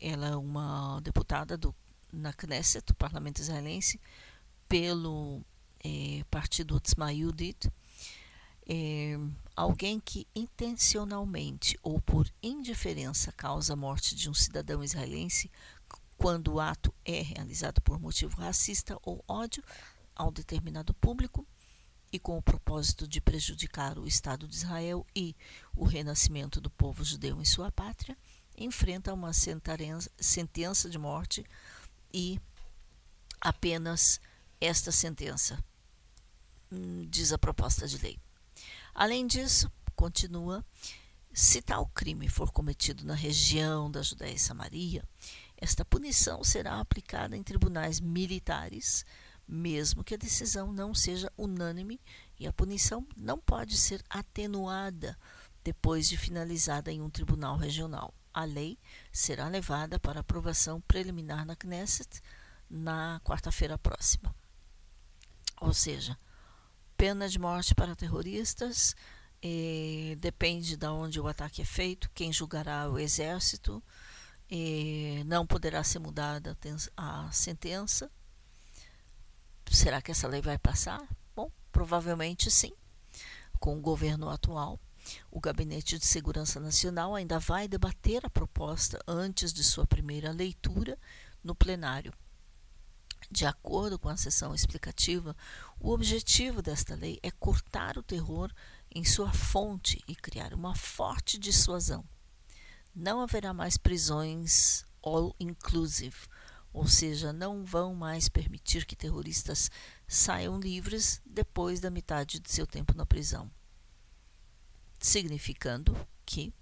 ela 0.00 0.28
é 0.28 0.36
uma 0.36 1.00
deputada 1.00 1.56
do, 1.56 1.74
na 2.12 2.32
Knesset, 2.32 2.86
do 2.86 2.94
parlamento 2.94 3.40
israelense, 3.40 4.00
pelo 4.68 5.42
é, 5.84 6.24
partido 6.30 6.76
Otzma 6.76 7.12
Yudit, 7.12 7.70
é, 8.68 9.18
alguém 9.54 10.00
que 10.00 10.26
intencionalmente 10.34 11.78
ou 11.82 12.00
por 12.00 12.28
indiferença 12.42 13.30
causa 13.32 13.72
a 13.74 13.76
morte 13.76 14.14
de 14.14 14.28
um 14.28 14.34
cidadão 14.34 14.82
israelense 14.82 15.50
quando 16.18 16.54
o 16.54 16.60
ato 16.60 16.92
é 17.04 17.22
realizado 17.22 17.80
por 17.80 18.00
motivo 18.00 18.36
racista 18.36 18.98
ou 19.02 19.22
ódio 19.28 19.62
ao 20.14 20.32
determinado 20.32 20.94
público 20.94 21.46
e 22.12 22.18
com 22.18 22.38
o 22.38 22.42
propósito 22.42 23.06
de 23.06 23.20
prejudicar 23.20 23.98
o 23.98 24.06
Estado 24.06 24.48
de 24.48 24.56
Israel 24.56 25.06
e 25.14 25.36
o 25.76 25.84
renascimento 25.84 26.60
do 26.60 26.70
povo 26.70 27.04
judeu 27.04 27.40
em 27.40 27.44
sua 27.44 27.70
pátria, 27.70 28.16
enfrenta 28.56 29.12
uma 29.12 29.32
sentença 29.32 30.88
de 30.88 30.98
morte 30.98 31.44
e 32.12 32.40
apenas 33.40 34.18
esta 34.60 34.90
sentença, 34.90 35.62
hum, 36.70 37.06
diz 37.08 37.32
a 37.32 37.38
proposta 37.38 37.86
de 37.86 37.98
lei. 37.98 38.18
Além 38.94 39.26
disso, 39.26 39.70
continua, 39.94 40.64
se 41.32 41.60
tal 41.60 41.86
crime 41.88 42.28
for 42.28 42.50
cometido 42.50 43.04
na 43.04 43.14
região 43.14 43.90
da 43.90 44.02
Judéia 44.02 44.34
e 44.34 44.38
Samaria, 44.38 45.04
esta 45.58 45.84
punição 45.84 46.42
será 46.42 46.80
aplicada 46.80 47.36
em 47.36 47.42
tribunais 47.42 48.00
militares, 48.00 49.04
mesmo 49.46 50.02
que 50.02 50.14
a 50.14 50.18
decisão 50.18 50.72
não 50.72 50.94
seja 50.94 51.32
unânime, 51.36 52.00
e 52.38 52.46
a 52.46 52.52
punição 52.52 53.06
não 53.16 53.38
pode 53.38 53.76
ser 53.76 54.02
atenuada 54.08 55.18
depois 55.64 56.08
de 56.08 56.16
finalizada 56.16 56.92
em 56.92 57.00
um 57.00 57.10
tribunal 57.10 57.56
regional. 57.56 58.14
A 58.32 58.44
lei 58.44 58.78
será 59.12 59.48
levada 59.48 59.98
para 59.98 60.20
aprovação 60.20 60.80
preliminar 60.82 61.44
na 61.46 61.56
Knesset 61.56 62.20
na 62.68 63.20
quarta-feira 63.24 63.78
próxima. 63.78 64.34
Ou 65.60 65.72
seja, 65.72 66.18
pena 66.96 67.28
de 67.28 67.38
morte 67.38 67.74
para 67.74 67.96
terroristas 67.96 68.94
eh, 69.42 70.16
depende 70.18 70.76
de 70.76 70.86
onde 70.86 71.20
o 71.20 71.26
ataque 71.26 71.62
é 71.62 71.64
feito, 71.64 72.10
quem 72.14 72.32
julgará 72.32 72.90
o 72.90 72.98
exército, 72.98 73.82
não 75.26 75.46
poderá 75.46 75.82
ser 75.82 75.98
mudada 75.98 76.56
a 76.96 77.30
sentença. 77.32 78.10
Será 79.70 80.00
que 80.00 80.12
essa 80.12 80.28
lei 80.28 80.40
vai 80.40 80.56
passar? 80.56 81.02
Bom, 81.34 81.50
provavelmente 81.72 82.50
sim. 82.50 82.72
Com 83.58 83.76
o 83.76 83.80
governo 83.80 84.28
atual, 84.28 84.78
o 85.30 85.40
Gabinete 85.40 85.98
de 85.98 86.06
Segurança 86.06 86.60
Nacional 86.60 87.14
ainda 87.14 87.38
vai 87.38 87.66
debater 87.66 88.24
a 88.24 88.30
proposta 88.30 88.98
antes 89.06 89.52
de 89.52 89.64
sua 89.64 89.86
primeira 89.86 90.30
leitura 90.30 90.98
no 91.42 91.54
plenário. 91.54 92.12
De 93.30 93.44
acordo 93.44 93.98
com 93.98 94.08
a 94.08 94.16
sessão 94.16 94.54
explicativa, 94.54 95.36
o 95.80 95.90
objetivo 95.90 96.62
desta 96.62 96.94
lei 96.94 97.18
é 97.22 97.30
cortar 97.30 97.98
o 97.98 98.02
terror 98.02 98.52
em 98.94 99.04
sua 99.04 99.32
fonte 99.32 100.02
e 100.06 100.14
criar 100.14 100.54
uma 100.54 100.74
forte 100.74 101.38
dissuasão. 101.38 102.04
Não 102.94 103.20
haverá 103.20 103.52
mais 103.52 103.76
prisões 103.76 104.84
all 105.02 105.34
inclusive, 105.38 106.16
ou 106.72 106.86
seja, 106.86 107.32
não 107.32 107.64
vão 107.64 107.94
mais 107.94 108.28
permitir 108.28 108.84
que 108.84 108.96
terroristas 108.96 109.70
saiam 110.06 110.58
livres 110.60 111.20
depois 111.24 111.80
da 111.80 111.90
metade 111.90 112.38
de 112.38 112.50
seu 112.50 112.66
tempo 112.66 112.94
na 112.94 113.06
prisão. 113.06 113.50
Significando 115.00 115.96
que 116.24 116.52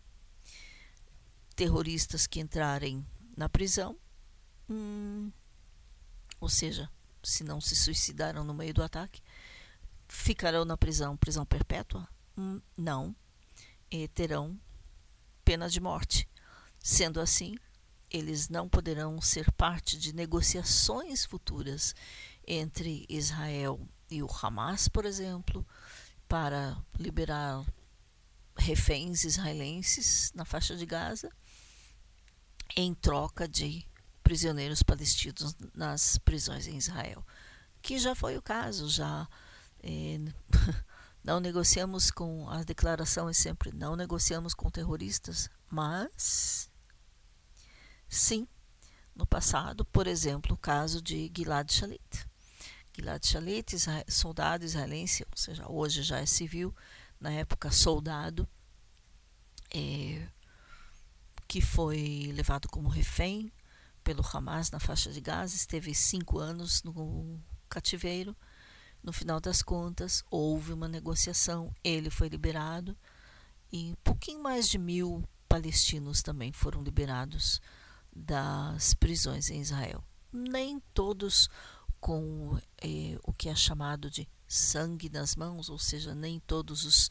terroristas 1.54 2.26
que 2.26 2.40
entrarem 2.40 3.06
na 3.36 3.48
prisão 3.48 3.96
hum, 4.68 5.30
ou 6.44 6.48
seja, 6.50 6.90
se 7.22 7.42
não 7.42 7.58
se 7.58 7.74
suicidaram 7.74 8.44
no 8.44 8.52
meio 8.52 8.74
do 8.74 8.82
ataque, 8.82 9.22
ficarão 10.06 10.66
na 10.66 10.76
prisão, 10.76 11.16
prisão 11.16 11.46
perpétua? 11.46 12.06
Hum, 12.36 12.60
não. 12.76 13.16
E 13.90 14.06
terão 14.08 14.60
pena 15.42 15.70
de 15.70 15.80
morte. 15.80 16.28
Sendo 16.78 17.18
assim, 17.18 17.56
eles 18.10 18.50
não 18.50 18.68
poderão 18.68 19.18
ser 19.22 19.50
parte 19.52 19.98
de 19.98 20.14
negociações 20.14 21.24
futuras 21.24 21.94
entre 22.46 23.06
Israel 23.08 23.80
e 24.10 24.22
o 24.22 24.28
Hamas, 24.30 24.86
por 24.86 25.06
exemplo, 25.06 25.66
para 26.28 26.76
liberar 26.98 27.64
reféns 28.54 29.24
israelenses 29.24 30.30
na 30.34 30.44
faixa 30.44 30.76
de 30.76 30.84
Gaza, 30.84 31.30
em 32.76 32.92
troca 32.92 33.48
de 33.48 33.88
prisioneiros 34.24 34.82
palestinos 34.82 35.54
nas 35.74 36.18
prisões 36.18 36.66
em 36.66 36.76
Israel, 36.76 37.24
que 37.80 37.98
já 37.98 38.14
foi 38.14 38.36
o 38.36 38.42
caso, 38.42 38.88
já 38.88 39.28
eh, 39.82 40.18
não 41.22 41.38
negociamos 41.38 42.10
com 42.10 42.48
a 42.48 42.64
declaração 42.64 43.28
é 43.28 43.32
sempre 43.32 43.70
não 43.72 43.94
negociamos 43.94 44.54
com 44.54 44.70
terroristas, 44.70 45.48
Mas, 45.70 46.70
sim, 48.08 48.48
no 49.14 49.26
passado, 49.26 49.84
por 49.84 50.06
exemplo, 50.06 50.54
o 50.54 50.58
caso 50.58 51.02
de 51.02 51.30
Gilad 51.36 51.70
Shalit. 51.70 52.26
Gilad 52.96 53.24
Shalit, 53.24 53.76
soldado 54.08 54.64
israelense, 54.64 55.26
ou 55.30 55.36
seja, 55.36 55.70
hoje 55.70 56.02
já 56.02 56.18
é 56.18 56.26
civil, 56.26 56.74
na 57.20 57.30
época 57.30 57.70
soldado, 57.70 58.48
é, 59.74 60.26
que 61.46 61.60
foi 61.60 62.32
levado 62.34 62.68
como 62.68 62.88
refém 62.88 63.52
pelo 64.04 64.24
Hamas 64.24 64.70
na 64.70 64.78
faixa 64.78 65.10
de 65.10 65.20
Gaza, 65.20 65.56
esteve 65.56 65.94
cinco 65.94 66.38
anos 66.38 66.82
no 66.82 67.40
cativeiro. 67.68 68.36
No 69.02 69.12
final 69.12 69.40
das 69.40 69.62
contas, 69.62 70.22
houve 70.30 70.72
uma 70.72 70.86
negociação, 70.86 71.74
ele 71.82 72.10
foi 72.10 72.28
liberado 72.28 72.96
e 73.72 73.90
um 73.90 73.96
pouquinho 74.04 74.42
mais 74.42 74.68
de 74.68 74.78
mil 74.78 75.24
palestinos 75.48 76.22
também 76.22 76.52
foram 76.52 76.82
liberados 76.82 77.60
das 78.14 78.94
prisões 78.94 79.50
em 79.50 79.60
Israel. 79.60 80.04
Nem 80.32 80.80
todos 80.92 81.48
com 82.00 82.58
eh, 82.82 83.18
o 83.24 83.32
que 83.32 83.48
é 83.48 83.54
chamado 83.54 84.10
de 84.10 84.28
sangue 84.46 85.08
nas 85.08 85.34
mãos, 85.34 85.68
ou 85.68 85.78
seja, 85.78 86.14
nem 86.14 86.38
todos 86.40 86.84
os 86.84 87.10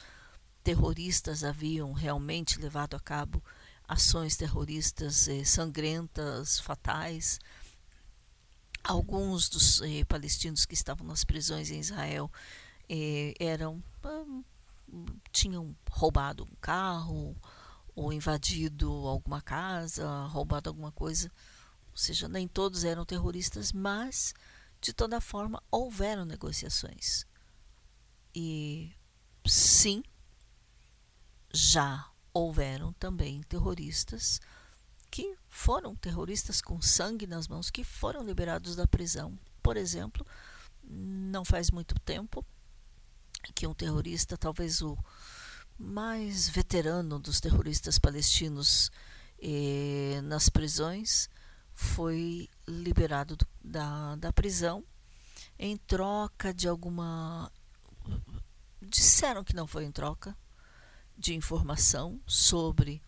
terroristas 0.64 1.44
haviam 1.44 1.92
realmente 1.92 2.60
levado 2.60 2.96
a 2.96 3.00
cabo 3.00 3.44
ações 3.94 4.36
terroristas 4.36 5.28
eh, 5.28 5.44
sangrentas, 5.44 6.60
fatais. 6.60 7.40
Alguns 8.84 9.48
dos 9.50 9.82
eh, 9.82 10.04
palestinos 10.06 10.66
que 10.66 10.74
estavam 10.74 11.06
nas 11.06 11.24
prisões 11.24 11.70
em 11.70 11.80
Israel 11.80 12.30
eh, 12.90 13.34
eram 13.40 13.84
hum, 14.04 14.44
tinham 15.32 15.76
roubado 15.90 16.44
um 16.44 16.56
carro 16.60 17.36
ou 17.96 18.12
invadido 18.12 18.90
alguma 19.08 19.42
casa, 19.42 20.26
roubado 20.26 20.70
alguma 20.70 20.92
coisa. 20.92 21.32
Ou 21.92 21.98
seja, 21.98 22.28
nem 22.28 22.48
todos 22.48 22.84
eram 22.84 23.06
terroristas, 23.06 23.72
mas 23.72 24.34
de 24.82 24.92
toda 24.92 25.22
forma 25.22 25.62
houveram 25.70 26.26
negociações. 26.26 27.28
E 28.34 28.92
sim, 29.46 30.04
já 31.54 32.12
houveram 32.34 32.92
também 32.94 33.42
terroristas 33.44 34.42
que 35.12 35.38
foram 35.48 35.96
terroristas 35.96 36.60
com 36.60 36.82
sangue 36.82 37.28
nas 37.28 37.48
mãos 37.48 37.70
que 37.70 37.84
foram 37.84 38.24
liberados 38.24 38.76
da 38.76 38.88
prisão. 38.88 39.38
Por 39.62 39.78
exemplo, 39.78 40.26
não 40.84 41.46
faz 41.46 41.70
muito 41.70 41.94
tempo 42.00 42.44
que 43.54 43.68
um 43.68 43.74
terrorista, 43.74 44.36
talvez 44.36 44.82
o 44.82 44.98
mais 45.78 46.50
veterano 46.50 47.20
dos 47.20 47.40
terroristas 47.40 48.00
palestinos 48.00 48.90
eh, 49.40 50.20
nas 50.24 50.50
prisões, 50.50 51.30
foi 51.74 52.50
liberado 52.68 53.36
do, 53.36 53.48
da, 53.64 54.16
da 54.16 54.34
prisão 54.34 54.84
em 55.60 55.78
troca 55.78 56.54
de 56.54 56.68
alguma. 56.68 57.52
Disseram 58.82 59.44
que 59.44 59.56
não 59.56 59.68
foi 59.68 59.86
em 59.86 59.92
troca 59.92 60.36
de 61.18 61.34
informação 61.34 62.20
sobre 62.26 63.02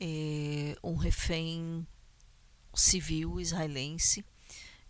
eh, 0.00 0.76
um 0.82 0.94
refém 0.94 1.86
civil 2.74 3.40
israelense 3.40 4.24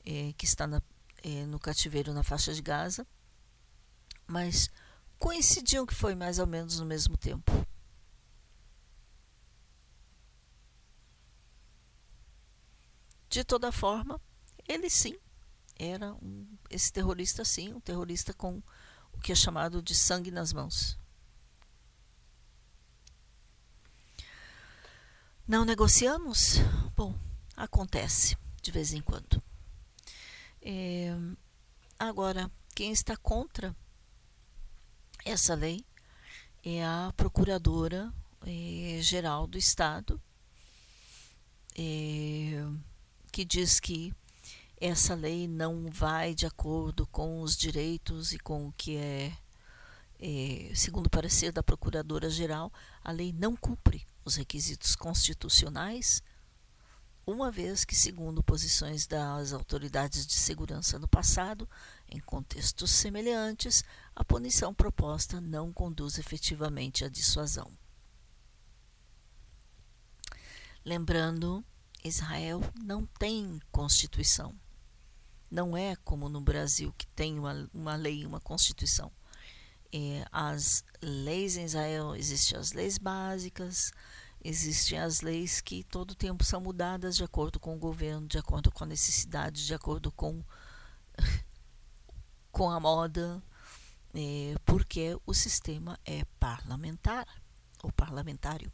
eh, 0.05 0.33
que 0.37 0.45
está 0.45 0.67
na, 0.67 0.83
eh, 1.23 1.45
no 1.47 1.59
cativeiro 1.59 2.13
na 2.13 2.23
faixa 2.23 2.53
de 2.53 2.63
Gaza, 2.63 3.07
mas 4.27 4.69
coincidiam 5.19 5.87
que 5.87 5.95
foi 5.95 6.15
mais 6.15 6.39
ou 6.39 6.47
menos 6.47 6.79
no 6.79 6.87
mesmo 6.87 7.17
tempo. 7.17 7.53
De 13.29 13.45
toda 13.45 13.71
forma, 13.71 14.21
ele 14.69 14.89
sim 14.89 15.17
era 15.79 16.15
um, 16.15 16.47
esse 16.71 16.93
terrorista 16.93 17.45
sim, 17.45 17.73
um 17.73 17.81
terrorista 17.81 18.33
com 18.33 18.63
o 19.13 19.21
que 19.21 19.33
é 19.33 19.35
chamado 19.35 19.83
de 19.83 19.95
sangue 19.95 20.31
nas 20.31 20.53
mãos. 20.53 20.99
Não 25.49 25.65
negociamos? 25.65 26.57
Bom, 26.97 27.15
acontece 27.57 28.37
de 28.61 28.73
vez 28.73 28.93
em 28.93 29.01
quando. 29.01 29.41
É, 30.61 31.17
agora, 31.97 32.51
quem 32.75 32.91
está 32.91 33.17
contra 33.17 33.73
essa 35.25 35.55
lei 35.55 35.85
é 36.65 36.85
a 36.85 37.13
Procuradora 37.17 38.13
é, 38.45 39.01
Geral 39.01 39.47
do 39.47 39.57
Estado, 39.57 40.21
é, 41.79 42.67
que 43.31 43.45
diz 43.45 43.79
que 43.79 44.13
essa 44.81 45.15
lei 45.15 45.47
não 45.47 45.89
vai 45.93 46.35
de 46.35 46.45
acordo 46.45 47.07
com 47.07 47.41
os 47.41 47.57
direitos 47.57 48.33
e 48.33 48.39
com 48.41 48.67
o 48.67 48.73
que 48.73 48.97
é, 48.97 49.33
é 50.19 50.73
segundo 50.75 51.07
o 51.07 51.11
parecer 51.11 51.53
da 51.53 51.63
Procuradora-Geral, 51.63 52.73
a 53.05 53.13
lei 53.13 53.33
não 53.33 53.55
cumpre 53.55 54.05
os 54.27 54.35
requisitos 54.35 54.97
constitucionais 54.97 56.23
uma 57.27 57.51
vez 57.51 57.85
que, 57.85 57.95
segundo 57.95 58.43
posições 58.43 59.07
das 59.07 59.53
autoridades 59.53 60.27
de 60.27 60.35
segurança 60.35 60.97
no 60.97 61.09
passado, 61.09 61.69
em 62.09 62.21
contextos 62.21 62.93
semelhantes, 62.93 63.83
a 64.15 64.25
punição 64.25 64.73
proposta 64.73 65.41
não 65.41 65.73
conduz 65.73 66.19
efetivamente 66.19 67.05
à 67.05 67.09
dissuasão. 67.09 67.73
Lembrando, 70.85 71.65
Israel 72.05 72.61
não 72.81 73.05
tem 73.05 73.61
constituição. 73.73 74.55
Não 75.51 75.77
é 75.77 75.97
como 75.97 76.29
no 76.29 76.41
Brasil, 76.41 76.95
que 76.97 77.09
tem 77.09 77.41
uma, 77.41 77.69
uma 77.75 77.97
lei 77.97 78.21
e 78.21 78.27
uma 78.27 78.41
constituição. 78.41 79.11
É, 79.97 80.27
as 80.31 80.85
leis 81.01 81.57
em 81.57 81.65
Israel 81.65 82.15
existem 82.15 82.59
as 82.59 82.73
leis 82.73 82.99
básicas, 82.99 83.93
Existem 84.49 84.97
as 85.01 85.23
leis 85.23 85.61
que 85.61 85.83
todo 85.83 86.15
tempo 86.15 86.45
são 86.45 86.61
mudadas 86.61 87.17
de 87.17 87.25
acordo 87.25 87.59
com 87.59 87.75
o 87.75 87.79
governo, 87.81 88.29
de 88.29 88.39
acordo 88.39 88.71
com 88.71 88.85
a 88.85 88.87
necessidade, 88.87 89.67
de 89.67 89.75
acordo 89.75 90.13
com, 90.13 90.41
com 92.53 92.71
a 92.71 92.79
moda, 92.79 93.43
é, 94.15 94.55
porque 94.65 95.19
o 95.27 95.35
sistema 95.35 95.99
é 96.05 96.25
parlamentar 96.39 97.27
ou 97.83 97.91
parlamentário. 97.91 98.71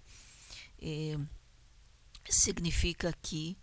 É, 0.78 1.18
significa 2.28 3.10
que 3.22 3.56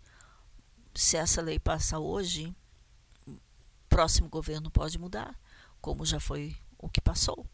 se 0.92 1.16
essa 1.16 1.40
lei 1.40 1.60
passa 1.60 2.00
hoje, 2.00 2.52
próximo 3.88 4.28
governo 4.28 4.68
pode 4.68 4.98
mudar, 4.98 5.38
como 5.80 6.04
já 6.04 6.18
foi 6.18 6.56
o 6.80 6.88
que 6.88 7.00
passou. 7.00 7.46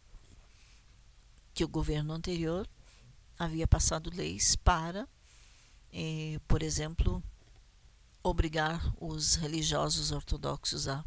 Que 1.53 1.65
o 1.65 1.69
governo 1.69 2.15
anterior 2.15 2.69
havia 3.39 3.67
passado 3.67 4.11
leis 4.15 4.55
para, 4.57 5.09
eh, 5.93 6.39
por 6.47 6.63
exemplo, 6.63 7.23
obrigar 8.23 8.95
os 9.01 9.35
religiosos 9.35 10.13
ortodoxos 10.13 10.89
a 10.89 11.05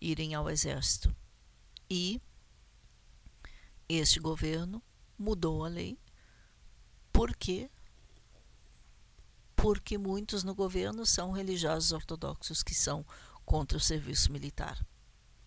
irem 0.00 0.34
ao 0.34 0.48
exército. 0.50 1.14
E 1.90 2.20
este 3.88 4.20
governo 4.20 4.82
mudou 5.18 5.64
a 5.64 5.68
lei 5.68 5.98
porque 7.12 7.70
porque 9.56 9.98
muitos 9.98 10.44
no 10.44 10.54
governo 10.54 11.04
são 11.04 11.32
religiosos 11.32 11.90
ortodoxos 11.90 12.62
que 12.62 12.74
são 12.74 13.04
contra 13.44 13.76
o 13.76 13.80
serviço 13.80 14.30
militar 14.30 14.86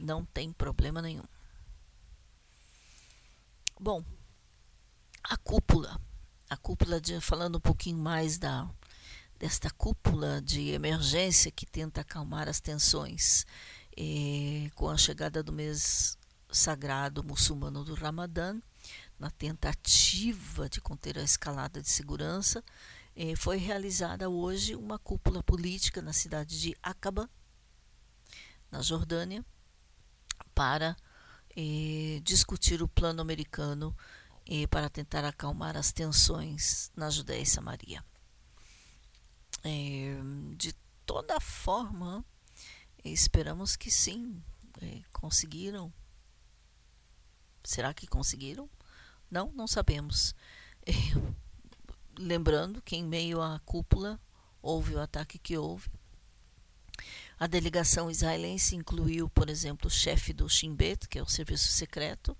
não 0.00 0.24
tem 0.24 0.50
problema 0.50 1.02
nenhum. 1.02 1.24
Bom, 3.78 4.02
a 5.22 5.36
cúpula, 5.36 6.00
a 6.48 6.56
cúpula 6.56 7.02
de 7.02 7.20
falando 7.20 7.58
um 7.58 7.60
pouquinho 7.60 7.98
mais 7.98 8.38
da 8.38 8.66
desta 9.38 9.70
cúpula 9.70 10.40
de 10.40 10.70
emergência 10.70 11.50
que 11.50 11.66
tenta 11.66 12.00
acalmar 12.00 12.48
as 12.48 12.60
tensões 12.60 13.46
eh, 13.96 14.70
com 14.74 14.88
a 14.88 14.96
chegada 14.96 15.42
do 15.42 15.52
mês 15.52 16.16
sagrado 16.50 17.22
muçulmano 17.22 17.84
do 17.84 17.94
Ramadã, 17.94 18.58
na 19.18 19.30
tentativa 19.30 20.68
de 20.68 20.80
conter 20.80 21.18
a 21.18 21.22
escalada 21.22 21.82
de 21.82 21.88
segurança, 21.88 22.62
eh, 23.14 23.34
foi 23.36 23.56
realizada 23.56 24.28
hoje 24.28 24.74
uma 24.74 24.98
cúpula 24.98 25.42
política 25.42 26.02
na 26.02 26.12
cidade 26.12 26.60
de 26.60 26.76
Aqaba, 26.82 27.28
na 28.70 28.82
Jordânia, 28.82 29.44
para 30.54 30.96
eh, 31.56 32.20
discutir 32.22 32.82
o 32.82 32.88
plano 32.88 33.20
americano 33.20 33.96
eh, 34.46 34.66
para 34.66 34.88
tentar 34.88 35.24
acalmar 35.24 35.76
as 35.76 35.92
tensões 35.92 36.90
na 36.94 37.10
Judéia 37.10 37.42
e 37.42 37.46
Samaria. 37.46 38.04
Eh, 39.66 40.16
de 40.56 40.72
toda 41.04 41.40
forma, 41.40 42.24
esperamos 43.04 43.74
que 43.74 43.90
sim, 43.90 44.40
eh, 44.80 45.02
conseguiram. 45.12 45.92
Será 47.64 47.92
que 47.92 48.06
conseguiram? 48.06 48.70
Não, 49.28 49.50
não 49.52 49.66
sabemos. 49.66 50.34
Eh, 50.86 50.92
lembrando 52.16 52.80
que 52.80 52.94
em 52.94 53.04
meio 53.04 53.42
à 53.42 53.58
cúpula 53.64 54.20
houve 54.62 54.94
o 54.94 55.00
ataque 55.00 55.36
que 55.36 55.58
houve. 55.58 55.90
A 57.38 57.48
delegação 57.48 58.08
israelense 58.08 58.76
incluiu, 58.76 59.28
por 59.28 59.50
exemplo, 59.50 59.88
o 59.88 59.90
chefe 59.90 60.32
do 60.32 60.48
Shin 60.48 60.76
Bet, 60.76 61.08
que 61.08 61.18
é 61.18 61.22
o 61.22 61.28
serviço 61.28 61.68
secreto, 61.72 62.36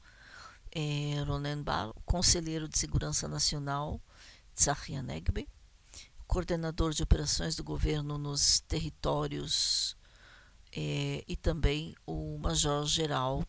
eh, 0.70 1.22
Ronen 1.26 1.60
Bar, 1.60 1.90
o 1.90 2.00
conselheiro 2.02 2.68
de 2.68 2.78
segurança 2.78 3.26
nacional, 3.26 4.00
Tzachi 4.54 4.94
Anegbe, 4.94 5.48
coordenador 6.26 6.92
de 6.92 7.02
operações 7.02 7.56
do 7.56 7.64
governo 7.64 8.18
nos 8.18 8.60
territórios 8.60 9.96
eh, 10.72 11.24
e 11.26 11.36
também 11.36 11.94
o 12.06 12.38
major-geral, 12.38 13.46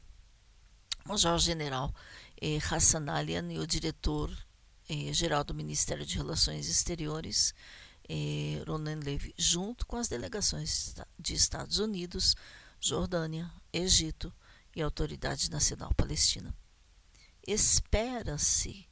major-general 1.06 1.94
eh, 2.42 2.60
Hassan 2.72 3.10
Alian 3.10 3.52
e 3.52 3.60
o 3.60 3.68
diretor-geral 3.68 5.44
do 5.44 5.54
Ministério 5.54 6.06
de 6.06 6.18
Relações 6.18 6.70
Exteriores, 6.70 7.54
eh, 8.08 8.64
Ronen 8.68 9.00
Levy, 9.00 9.34
junto 9.38 9.86
com 9.86 9.98
as 9.98 10.08
delegações 10.08 10.96
de 11.20 11.34
Estados 11.34 11.80
Unidos, 11.80 12.36
Jordânia, 12.80 13.52
Egito 13.74 14.34
e 14.76 14.82
Autoridade 14.82 15.50
Nacional 15.50 15.94
Palestina. 15.96 16.56
Espera-se 17.46 18.88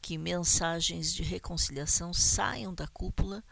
que 0.00 0.16
mensagens 0.16 1.12
de 1.12 1.22
reconciliação 1.22 2.12
saiam 2.12 2.74
da 2.74 2.86
cúpula 2.86 3.44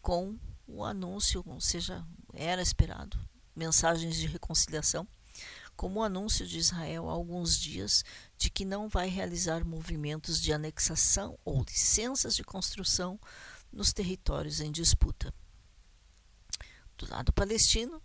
com 0.00 0.38
o 0.66 0.84
anúncio, 0.84 1.42
ou 1.46 1.60
seja, 1.60 2.06
era 2.32 2.62
esperado, 2.62 3.18
mensagens 3.54 4.16
de 4.16 4.26
reconciliação, 4.26 5.06
como 5.76 6.00
o 6.00 6.02
anúncio 6.02 6.46
de 6.46 6.58
Israel 6.58 7.08
há 7.08 7.12
alguns 7.12 7.58
dias 7.58 8.04
de 8.36 8.50
que 8.50 8.64
não 8.64 8.88
vai 8.88 9.08
realizar 9.08 9.64
movimentos 9.64 10.40
de 10.40 10.52
anexação 10.52 11.38
ou 11.44 11.62
licenças 11.62 12.34
de 12.34 12.42
construção 12.42 13.18
nos 13.72 13.92
territórios 13.92 14.60
em 14.60 14.72
disputa. 14.72 15.32
Do 16.96 17.08
lado 17.08 17.32
palestino, 17.32 18.02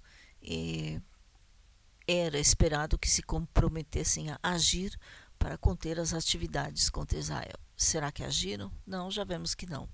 era 2.07 2.37
esperado 2.37 2.97
que 2.97 3.09
se 3.09 3.23
comprometessem 3.23 4.29
a 4.29 4.39
agir 4.43 4.97
para 5.39 5.57
conter 5.57 5.99
as 5.99 6.13
atividades 6.13 6.89
contra 6.89 7.17
Israel. 7.17 7.57
Será 7.75 8.11
que 8.11 8.23
agiram? 8.23 8.71
Não, 8.85 9.09
já 9.09 9.23
vemos 9.23 9.55
que 9.55 9.65
não. 9.65 9.89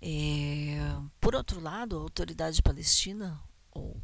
É, 0.00 0.78
por 1.20 1.34
outro 1.34 1.60
lado, 1.60 1.96
a 1.96 2.00
autoridade 2.00 2.62
palestina, 2.62 3.40
ou 3.70 4.00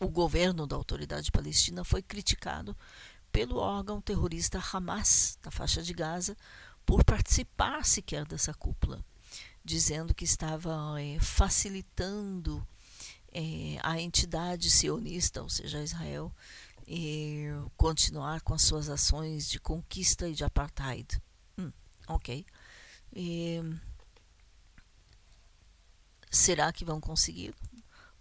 o 0.00 0.08
governo 0.08 0.66
da 0.66 0.76
autoridade 0.76 1.30
palestina, 1.30 1.84
foi 1.84 2.02
criticado 2.02 2.76
pelo 3.30 3.56
órgão 3.58 4.00
terrorista 4.00 4.62
Hamas, 4.72 5.38
da 5.42 5.50
faixa 5.50 5.82
de 5.82 5.92
Gaza, 5.92 6.36
por 6.84 7.04
participar 7.04 7.84
sequer 7.84 8.24
dessa 8.24 8.54
cúpula, 8.54 9.04
dizendo 9.64 10.14
que 10.14 10.24
estava 10.24 11.00
é, 11.00 11.18
facilitando 11.20 12.66
é, 13.32 13.78
a 13.82 14.00
entidade 14.00 14.70
sionista, 14.70 15.42
ou 15.42 15.48
seja, 15.48 15.82
Israel, 15.82 16.32
e 16.86 17.48
continuar 17.76 18.40
com 18.42 18.54
as 18.54 18.62
suas 18.62 18.88
ações 18.88 19.48
de 19.48 19.58
conquista 19.58 20.28
e 20.28 20.34
de 20.34 20.44
apartheid. 20.44 21.20
Hum, 21.58 21.72
ok. 22.06 22.46
E, 23.12 23.60
será 26.30 26.72
que 26.72 26.84
vão 26.84 27.00
conseguir? 27.00 27.54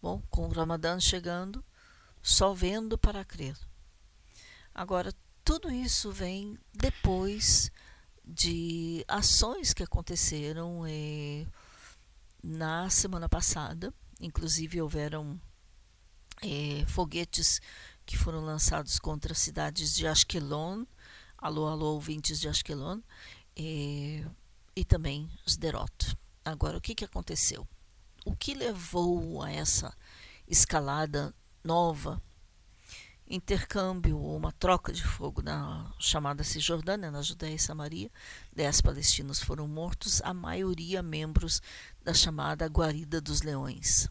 Bom, 0.02 0.22
com 0.30 0.48
o 0.48 0.52
Ramadã 0.52 1.00
chegando, 1.00 1.64
só 2.22 2.54
vendo 2.54 2.98
para 2.98 3.24
crer. 3.24 3.56
Agora, 4.74 5.14
tudo 5.44 5.72
isso 5.72 6.12
vem 6.12 6.58
depois 6.74 7.72
de 8.24 9.06
ações 9.08 9.74
que 9.74 9.84
aconteceram 9.84 10.86
eh, 10.88 11.46
na 12.44 12.90
semana 12.90 13.30
passada. 13.30 13.94
Inclusive, 14.20 14.82
houveram 14.82 15.40
eh, 16.42 16.84
foguetes 16.88 17.62
que 18.06 18.18
foram 18.18 18.42
lançados 18.42 19.00
contra 19.00 19.34
as 19.34 19.40
cidades 19.40 19.96
de 19.96 20.08
Ashkelon, 20.08 20.86
alô, 21.38 21.68
alô, 21.68 21.94
ouvintes 21.94 22.40
de 22.40 22.48
Ashkelon, 22.48 23.02
e, 23.58 24.24
e 24.76 24.86
também 24.86 25.30
Sderot. 25.46 26.16
Agora, 26.44 26.78
o 26.78 26.82
que, 26.82 26.94
que 26.94 27.06
aconteceu? 27.06 27.68
O 28.24 28.36
que 28.36 28.54
levou 28.54 29.42
a 29.42 29.52
essa 29.52 29.96
escalada 30.48 31.34
nova, 31.64 32.22
intercâmbio 33.28 34.20
ou 34.20 34.38
uma 34.38 34.52
troca 34.52 34.94
de 34.94 35.04
fogo 35.04 35.42
na 35.42 35.92
chamada 36.00 36.44
Cisjordânia, 36.44 37.10
na 37.10 37.24
Judéia 37.24 37.56
e 37.56 37.60
Samaria? 37.60 38.12
Dez 38.54 38.82
palestinos 38.82 39.42
foram 39.42 39.68
mortos, 39.68 40.22
a 40.24 40.34
maioria 40.34 41.02
membros 41.02 41.62
da 42.04 42.14
chamada 42.14 42.68
Guarida 42.68 43.20
dos 43.20 43.42
Leões 43.42 44.10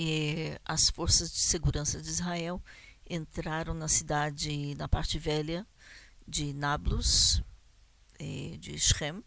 e 0.00 0.56
as 0.64 0.88
forças 0.88 1.28
de 1.32 1.40
segurança 1.40 2.00
de 2.00 2.08
Israel 2.08 2.62
entraram 3.10 3.74
na 3.74 3.88
cidade, 3.88 4.76
na 4.76 4.86
parte 4.86 5.18
velha 5.18 5.66
de 6.24 6.52
Nablus, 6.52 7.42
de 8.60 8.78
Shem, 8.78 9.24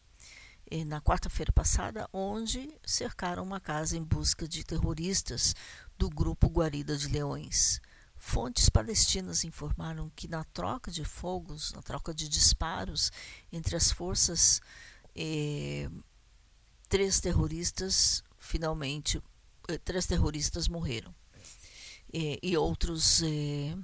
na 0.86 1.02
quarta-feira 1.02 1.52
passada, 1.52 2.08
onde 2.14 2.74
cercaram 2.86 3.44
uma 3.44 3.60
casa 3.60 3.98
em 3.98 4.04
busca 4.04 4.48
de 4.48 4.64
terroristas 4.64 5.54
do 5.98 6.10
grupo 6.10 6.48
Guarida 6.48 6.98
de 6.98 7.10
Leões. 7.10 7.82
Fontes 8.16 8.70
palestinas 8.70 9.44
informaram 9.44 10.10
que 10.16 10.26
na 10.26 10.46
troca 10.46 10.90
de 10.90 11.04
fogos, 11.04 11.74
na 11.74 11.82
troca 11.82 12.14
de 12.14 12.30
disparos 12.30 13.12
entre 13.52 13.76
as 13.76 13.92
forças, 13.92 14.62
eh, 15.14 15.90
três 16.88 17.20
terroristas 17.20 18.24
finalmente 18.38 19.22
três 19.80 20.06
terroristas 20.06 20.68
morreram. 20.68 21.14
eh, 22.14 22.40
e 22.44 22.58
outros 22.58 23.22
eh, 23.24 23.76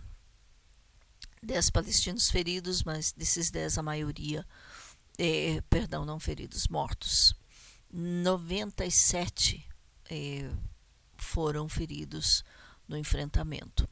10 1.42 1.70
palestinos 1.70 2.30
feridos, 2.30 2.84
mas 2.84 3.12
desses 3.14 3.50
10 3.52 3.78
a 3.78 3.84
maioria, 3.84 4.46
eh, 5.18 5.62
perdão, 5.70 6.06
não 6.06 6.20
feridos, 6.20 6.68
mortos. 6.68 7.36
97 7.92 9.66
eh, 10.10 10.50
foram 11.18 11.70
feridos 11.70 12.44
no 12.88 12.98
enfrentamento. 12.98 13.88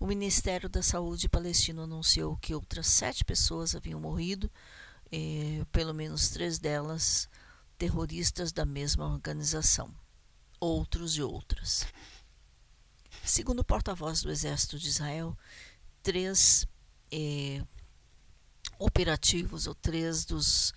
O 0.00 0.06
Ministério 0.06 0.68
da 0.68 0.82
Saúde 0.82 1.28
palestino 1.28 1.82
anunciou 1.82 2.36
que 2.36 2.54
outras 2.54 2.86
sete 2.88 3.24
pessoas 3.24 3.74
haviam 3.74 4.00
morrido, 4.00 4.50
eh, 5.12 5.64
pelo 5.70 5.92
menos 5.94 6.30
três 6.30 6.58
delas 6.58 7.28
terroristas 7.78 8.52
da 8.52 8.64
mesma 8.64 9.06
organização, 9.06 9.92
outros 10.62 11.16
e 11.16 11.22
outras. 11.22 11.84
Segundo 13.24 13.60
o 13.60 13.64
porta-voz 13.64 14.22
do 14.22 14.30
Exército 14.30 14.78
de 14.78 14.88
Israel, 14.88 15.36
três 16.04 16.64
eh, 17.10 17.64
operativos 18.78 19.66
ou 19.66 19.74
três 19.74 20.24
dos 20.24 20.72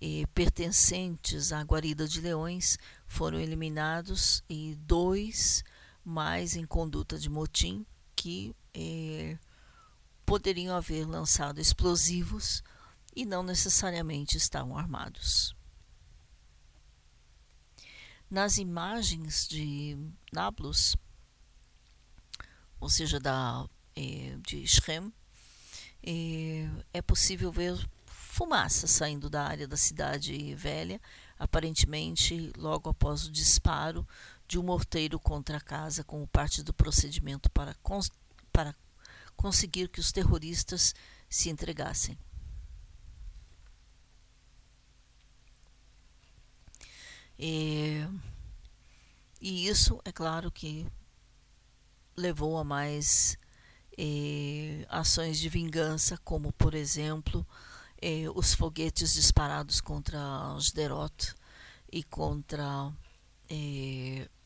eh, 0.00 0.24
pertencentes 0.34 1.52
à 1.52 1.62
guarida 1.62 2.06
de 2.06 2.20
leões 2.20 2.78
foram 3.06 3.40
eliminados 3.40 4.42
e 4.48 4.76
dois 4.76 5.64
mais 6.04 6.54
em 6.54 6.66
conduta 6.66 7.18
de 7.18 7.30
motim 7.30 7.86
que 8.14 8.54
eh, 8.74 9.38
poderiam 10.26 10.76
haver 10.76 11.06
lançado 11.06 11.58
explosivos 11.58 12.62
e 13.16 13.24
não 13.24 13.42
necessariamente 13.42 14.36
estavam 14.36 14.76
armados. 14.76 15.54
Nas 18.30 18.58
imagens 18.58 19.48
de 19.48 19.98
Nablus, 20.32 20.94
ou 22.78 22.88
seja, 22.88 23.18
da, 23.18 23.68
eh, 23.96 24.36
de 24.46 24.64
Shem, 24.68 25.12
eh, 26.00 26.68
é 26.94 27.02
possível 27.02 27.50
ver 27.50 27.76
fumaça 28.06 28.86
saindo 28.86 29.28
da 29.28 29.42
área 29.42 29.66
da 29.66 29.76
cidade 29.76 30.54
velha, 30.54 31.00
aparentemente 31.40 32.52
logo 32.56 32.88
após 32.88 33.26
o 33.26 33.32
disparo 33.32 34.06
de 34.46 34.60
um 34.60 34.62
morteiro 34.62 35.18
contra 35.18 35.56
a 35.56 35.60
casa, 35.60 36.04
como 36.04 36.24
parte 36.28 36.62
do 36.62 36.72
procedimento 36.72 37.50
para, 37.50 37.74
cons 37.82 38.12
para 38.52 38.76
conseguir 39.34 39.88
que 39.88 39.98
os 39.98 40.12
terroristas 40.12 40.94
se 41.28 41.50
entregassem. 41.50 42.16
E, 47.42 48.06
e 49.40 49.66
isso, 49.66 49.98
é 50.04 50.12
claro 50.12 50.52
que 50.52 50.86
levou 52.14 52.58
a 52.58 52.64
mais 52.64 53.38
eh, 53.96 54.84
ações 54.90 55.38
de 55.38 55.48
vingança, 55.48 56.18
como, 56.18 56.52
por 56.52 56.74
exemplo, 56.74 57.46
eh, 57.96 58.26
os 58.34 58.52
foguetes 58.52 59.14
disparados 59.14 59.80
contra 59.80 60.20
Sderot 60.58 61.34
e 61.90 62.02
contra 62.02 62.92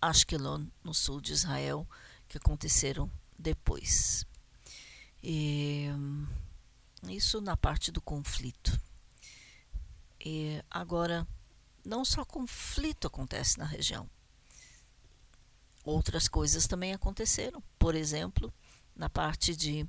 Ashkelon, 0.01 0.66
no 0.84 0.95
sul 0.95 1.20
de 1.20 1.32
Israel, 1.32 1.88
que 2.28 2.38
aconteceram 2.38 3.11
depois. 3.36 4.24
E, 5.20 5.88
isso 7.09 7.40
na 7.40 7.57
parte 7.57 7.90
do 7.90 8.01
conflito. 8.01 8.80
E 10.24 10.62
agora, 10.70 11.26
não 11.85 12.05
só 12.05 12.24
conflito 12.24 13.07
acontece 13.07 13.59
na 13.59 13.64
região, 13.64 14.09
outras 15.85 16.28
coisas 16.28 16.66
também 16.66 16.95
aconteceram. 16.95 17.62
Por 17.78 17.95
exemplo, 17.95 18.53
na 18.97 19.09
parte 19.09 19.55
de 19.55 19.87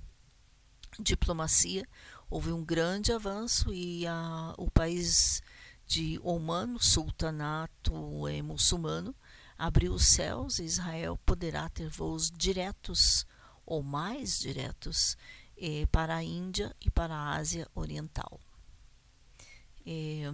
diplomacia, 1.00 1.88
houve 2.30 2.52
um 2.52 2.64
grande 2.64 3.12
avanço 3.12 3.74
e 3.74 4.06
a, 4.08 4.54
o 4.58 4.70
país 4.70 5.42
de 5.88 6.20
Oman, 6.24 6.78
sultanato 6.80 8.28
é, 8.28 8.42
muçulmano, 8.42 9.16
abriu 9.58 9.94
os 9.94 10.06
céus 10.06 10.60
e 10.60 10.64
Israel 10.64 11.18
poderá 11.26 11.70
ter 11.70 11.90
voos 11.90 12.30
diretos 12.30 13.26
ou 13.66 13.82
mais 13.82 14.40
diretos 14.40 15.18
eh, 15.58 15.86
para 15.92 16.18
a 16.18 16.24
Índia 16.24 16.76
e 16.82 16.90
para 16.90 17.16
a 17.16 17.36
Ásia 17.36 17.68
Oriental. 17.74 18.40
Eh, 19.86 20.34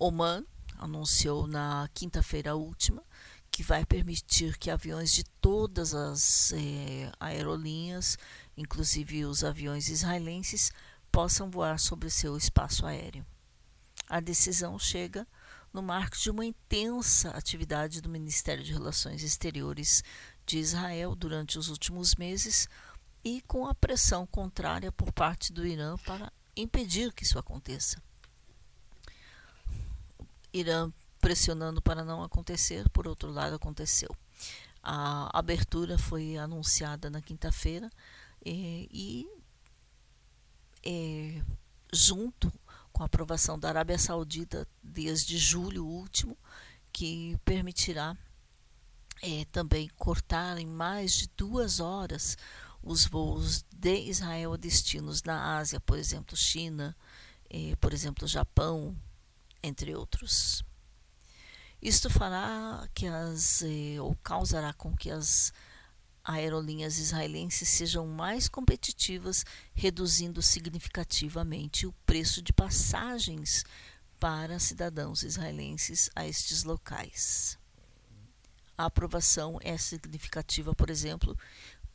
Oman 0.00 0.46
anunciou 0.78 1.48
na 1.48 1.88
quinta-feira 1.92 2.54
última 2.54 3.02
que 3.50 3.64
vai 3.64 3.84
permitir 3.84 4.56
que 4.56 4.70
aviões 4.70 5.12
de 5.12 5.24
todas 5.40 5.92
as 5.92 6.52
eh, 6.52 7.10
aerolinhas, 7.18 8.16
inclusive 8.56 9.24
os 9.24 9.42
aviões 9.42 9.88
israelenses, 9.88 10.70
possam 11.10 11.50
voar 11.50 11.80
sobre 11.80 12.10
seu 12.10 12.36
espaço 12.36 12.86
aéreo. 12.86 13.26
A 14.08 14.20
decisão 14.20 14.78
chega 14.78 15.26
no 15.72 15.82
marco 15.82 16.16
de 16.16 16.30
uma 16.30 16.44
intensa 16.44 17.30
atividade 17.30 18.00
do 18.00 18.08
Ministério 18.08 18.62
de 18.62 18.72
Relações 18.72 19.24
Exteriores 19.24 20.04
de 20.46 20.58
Israel 20.58 21.16
durante 21.16 21.58
os 21.58 21.68
últimos 21.68 22.14
meses 22.14 22.68
e 23.24 23.42
com 23.42 23.66
a 23.66 23.74
pressão 23.74 24.24
contrária 24.26 24.92
por 24.92 25.12
parte 25.12 25.52
do 25.52 25.66
Irã 25.66 25.96
para 26.06 26.32
impedir 26.56 27.12
que 27.12 27.24
isso 27.24 27.38
aconteça. 27.38 28.00
Irã 30.52 30.92
pressionando 31.20 31.82
para 31.82 32.04
não 32.04 32.22
acontecer, 32.22 32.88
por 32.90 33.06
outro 33.06 33.30
lado, 33.30 33.56
aconteceu. 33.56 34.14
A 34.82 35.36
abertura 35.36 35.98
foi 35.98 36.36
anunciada 36.36 37.10
na 37.10 37.20
quinta-feira 37.20 37.90
e, 38.44 38.88
e 38.90 39.28
é, 40.84 41.42
junto 41.92 42.52
com 42.92 43.02
a 43.02 43.06
aprovação 43.06 43.58
da 43.58 43.68
Arábia 43.68 43.98
Saudita 43.98 44.66
desde 44.82 45.36
julho 45.36 45.84
último, 45.84 46.36
que 46.92 47.36
permitirá 47.44 48.16
é, 49.22 49.44
também 49.46 49.90
cortar 49.96 50.58
em 50.58 50.66
mais 50.66 51.12
de 51.12 51.28
duas 51.36 51.80
horas 51.80 52.36
os 52.82 53.04
voos 53.04 53.64
de 53.72 54.08
Israel 54.08 54.52
a 54.54 54.56
destinos 54.56 55.22
na 55.22 55.58
Ásia, 55.58 55.80
por 55.80 55.98
exemplo, 55.98 56.36
China, 56.36 56.96
é, 57.50 57.74
por 57.76 57.92
exemplo, 57.92 58.26
Japão, 58.26 58.96
entre 59.62 59.94
outros. 59.94 60.64
Isto 61.80 62.10
fará 62.10 62.88
que 62.92 63.06
as, 63.06 63.62
eh, 63.62 64.00
ou 64.00 64.14
causará 64.16 64.72
com 64.72 64.96
que 64.96 65.10
as 65.10 65.52
aerolinhas 66.24 66.98
israelenses 66.98 67.68
sejam 67.68 68.06
mais 68.06 68.48
competitivas, 68.48 69.44
reduzindo 69.74 70.42
significativamente 70.42 71.86
o 71.86 71.92
preço 72.04 72.42
de 72.42 72.52
passagens 72.52 73.64
para 74.18 74.58
cidadãos 74.58 75.22
israelenses 75.22 76.10
a 76.14 76.26
estes 76.26 76.64
locais. 76.64 77.56
A 78.76 78.86
aprovação 78.86 79.58
é 79.62 79.76
significativa, 79.78 80.74
por 80.74 80.90
exemplo, 80.90 81.36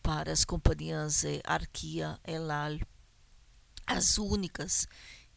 para 0.02 0.32
as 0.32 0.44
companhias 0.44 1.24
eh, 1.24 1.42
Arkia, 1.46 2.20
Elal, 2.26 2.80
as 3.86 4.18
únicas 4.18 4.88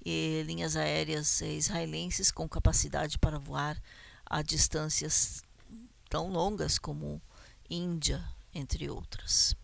eh, 0.06 0.44
linhas 0.44 0.76
aéreas 0.76 1.42
eh, 1.42 1.52
israelenses 1.54 2.30
com 2.30 2.48
capacidade 2.48 3.18
para 3.18 3.40
voar 3.40 3.76
a 4.24 4.40
distâncias 4.40 5.42
tão 6.08 6.30
longas 6.30 6.78
como 6.78 7.20
Índia, 7.68 8.24
entre 8.54 8.88
outras. 8.88 9.56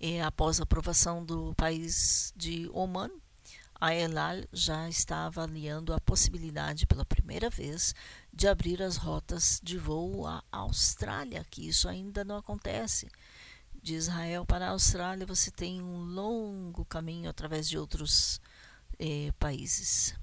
E 0.00 0.18
após 0.18 0.58
a 0.58 0.64
aprovação 0.64 1.24
do 1.24 1.54
país 1.54 2.32
de 2.34 2.68
Oman, 2.72 3.10
a 3.80 3.94
Elal 3.94 4.42
já 4.52 4.88
está 4.88 5.26
avaliando 5.26 5.94
a 5.94 6.00
possibilidade 6.00 6.86
pela 6.86 7.04
primeira 7.04 7.48
vez 7.48 7.94
de 8.32 8.48
abrir 8.48 8.82
as 8.82 8.96
rotas 8.96 9.60
de 9.62 9.78
voo 9.78 10.26
à 10.26 10.42
Austrália, 10.50 11.46
que 11.48 11.68
isso 11.68 11.88
ainda 11.88 12.24
não 12.24 12.36
acontece. 12.36 13.08
De 13.82 13.94
Israel 13.94 14.44
para 14.44 14.66
a 14.66 14.70
Austrália 14.70 15.24
você 15.24 15.50
tem 15.50 15.80
um 15.80 16.04
longo 16.04 16.84
caminho 16.84 17.30
através 17.30 17.68
de 17.68 17.78
outros 17.78 18.40
eh, 18.98 19.32
países. 19.38 20.14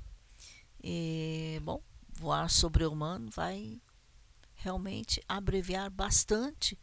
E, 0.83 1.59
bom, 1.63 1.81
voar 2.13 2.49
sobre 2.49 2.85
o 2.85 2.91
humano 2.91 3.29
vai 3.31 3.81
realmente 4.55 5.23
abreviar 5.27 5.89
bastante 5.89 6.77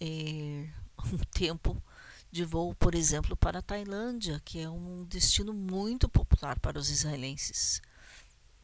eh, 0.00 0.68
um 1.12 1.18
tempo 1.32 1.82
de 2.30 2.44
voo, 2.44 2.74
por 2.74 2.94
exemplo, 2.94 3.36
para 3.36 3.58
a 3.58 3.62
Tailândia, 3.62 4.40
que 4.44 4.60
é 4.60 4.68
um 4.68 5.04
destino 5.04 5.52
muito 5.52 6.08
popular 6.08 6.58
para 6.60 6.78
os 6.78 6.90
israelenses. 6.90 7.80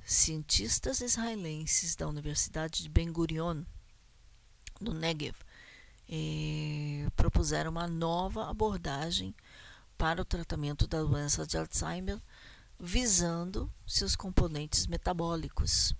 Cientistas 0.06 1.02
israelenses 1.02 1.96
da 1.96 2.08
Universidade 2.08 2.84
de 2.84 2.90
Ben 2.90 3.12
Gurion, 3.12 3.66
no 4.80 4.94
Negev, 4.94 5.36
eh, 6.10 7.08
propuseram 7.16 7.70
uma 7.70 7.88
nova 7.88 8.50
abordagem 8.50 9.36
para 9.98 10.22
o 10.22 10.26
tratamento 10.26 10.88
da 10.88 11.02
doença 11.02 11.46
de 11.46 11.58
Alzheimer, 11.58 12.20
visando 12.80 13.72
seus 13.86 14.16
componentes 14.16 14.88
metabólicos. 14.88 15.94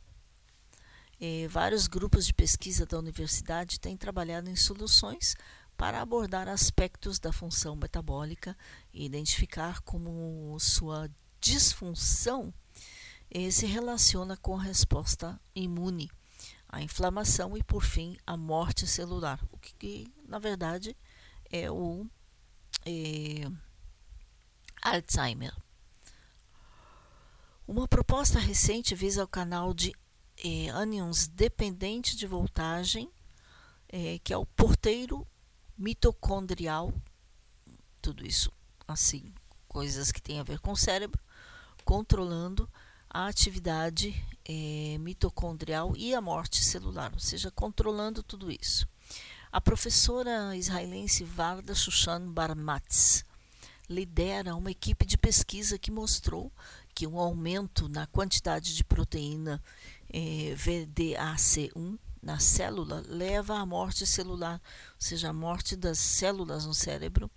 E 1.22 1.48
vários 1.48 1.86
grupos 1.86 2.26
de 2.26 2.34
pesquisa 2.34 2.86
da 2.86 2.98
universidade 2.98 3.80
têm 3.80 3.98
trabalhado 3.98 4.50
em 4.50 4.56
soluções 4.56 5.36
para 5.78 6.02
abordar 6.02 6.48
aspectos 6.48 7.20
da 7.20 7.32
função 7.32 7.76
metabólica 7.76 8.58
e 8.94 9.06
identificar 9.06 9.82
como 9.82 10.58
sua 10.60 11.10
disfunção 11.40 12.54
eh, 13.30 13.52
se 13.52 13.66
relaciona 13.66 14.36
com 14.38 14.58
a 14.58 14.64
resposta 14.64 15.40
imune, 15.54 16.10
a 16.70 16.82
inflamação 16.82 17.58
e, 17.58 17.64
por 17.64 17.84
fim, 17.84 18.16
a 18.26 18.38
morte 18.38 18.86
celular, 18.86 19.44
o 19.52 19.58
que, 19.58 19.74
que 19.74 20.14
na 20.28 20.38
verdade 20.38 20.96
é 21.52 21.70
o 21.70 22.06
é, 22.86 23.50
Alzheimer. 24.82 25.56
Uma 27.68 27.88
proposta 27.88 28.40
recente 28.40 28.96
visa 28.96 29.24
o 29.24 29.28
canal 29.28 29.74
de 29.74 29.94
eh, 30.44 30.70
ânions 30.70 31.28
dependente 31.28 32.16
de 32.16 32.26
voltagem, 32.26 33.12
eh, 33.90 34.20
que 34.24 34.34
é 34.34 34.38
o 34.38 34.46
porteiro 34.46 35.28
mitocondrial, 35.78 36.94
tudo 38.02 38.26
isso 38.26 38.52
assim, 38.88 39.34
coisas 39.68 40.12
que 40.12 40.22
têm 40.22 40.40
a 40.40 40.44
ver 40.44 40.60
com 40.60 40.72
o 40.72 40.78
cérebro, 40.78 41.22
controlando 41.86 42.68
a 43.10 43.28
atividade 43.28 44.16
eh, 44.52 44.98
mitocondrial 44.98 45.94
e 45.96 46.16
a 46.16 46.20
morte 46.20 46.64
celular, 46.64 47.12
ou 47.14 47.20
seja, 47.20 47.52
controlando 47.52 48.24
tudo 48.24 48.52
isso. 48.52 48.88
A 49.52 49.62
professora 49.62 50.56
israelense 50.56 51.24
Varda 51.24 51.76
Shushan 51.76 52.32
Barmatz 52.32 53.24
lidera 53.88 54.56
uma 54.56 54.72
equipe 54.72 55.06
de 55.06 55.20
pesquisa 55.20 55.78
que 55.78 55.92
mostrou 55.92 56.52
que 56.96 57.06
um 57.06 57.20
aumento 57.20 57.88
na 57.88 58.08
quantidade 58.08 58.76
de 58.76 58.84
proteína 58.84 59.62
eh, 60.12 60.56
VDAC1 60.56 62.00
na 62.20 62.40
célula 62.40 63.04
leva 63.08 63.60
à 63.60 63.66
morte 63.68 64.08
celular, 64.08 64.60
ou 64.96 65.02
seja, 65.02 65.30
a 65.30 65.34
morte 65.34 65.76
das 65.76 66.00
células 66.00 66.66
no 66.66 66.74
cérebro 66.74 67.30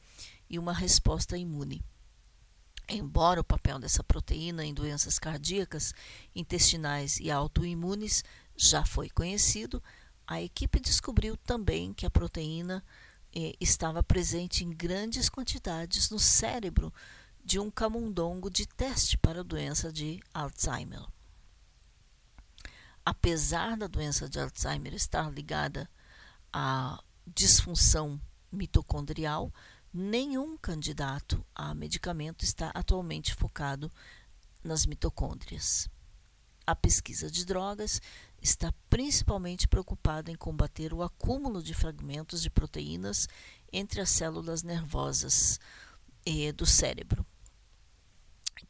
e 0.48 0.58
uma 0.58 0.72
resposta 0.72 1.36
imune. 1.36 1.84
Embora 2.88 3.40
o 3.40 3.44
papel 3.44 3.78
dessa 3.78 4.02
proteína 4.02 4.64
em 4.64 4.74
doenças 4.74 5.18
cardíacas, 5.18 5.94
intestinais 6.34 7.18
e 7.20 7.30
autoimunes 7.30 8.24
já 8.56 8.84
foi 8.84 9.08
conhecido, 9.08 9.82
a 10.26 10.42
equipe 10.42 10.80
descobriu 10.80 11.36
também 11.36 11.92
que 11.92 12.06
a 12.06 12.10
proteína 12.10 12.84
eh, 13.34 13.54
estava 13.60 14.02
presente 14.02 14.64
em 14.64 14.70
grandes 14.70 15.28
quantidades 15.28 16.10
no 16.10 16.18
cérebro 16.18 16.92
de 17.44 17.58
um 17.58 17.70
camundongo 17.70 18.50
de 18.50 18.66
teste 18.66 19.18
para 19.18 19.40
a 19.40 19.44
doença 19.44 19.92
de 19.92 20.20
Alzheimer. 20.32 21.04
Apesar 23.04 23.76
da 23.76 23.86
doença 23.86 24.28
de 24.28 24.38
Alzheimer 24.38 24.94
estar 24.94 25.28
ligada 25.30 25.90
à 26.52 27.02
disfunção 27.26 28.20
mitocondrial, 28.50 29.52
nenhum 29.92 30.56
candidato 30.56 31.44
a 31.54 31.74
medicamento 31.74 32.44
está 32.44 32.70
atualmente 32.70 33.34
focado 33.34 33.90
nas 34.64 34.86
mitocôndrias. 34.86 35.88
A 36.66 36.74
pesquisa 36.74 37.30
de 37.30 37.44
drogas 37.44 38.00
está 38.40 38.72
principalmente 38.88 39.68
preocupada 39.68 40.30
em 40.30 40.36
combater 40.36 40.94
o 40.94 41.02
acúmulo 41.02 41.62
de 41.62 41.74
fragmentos 41.74 42.40
de 42.40 42.48
proteínas 42.48 43.28
entre 43.72 44.00
as 44.00 44.10
células 44.10 44.62
nervosas 44.62 45.58
do 46.54 46.64
cérebro, 46.64 47.26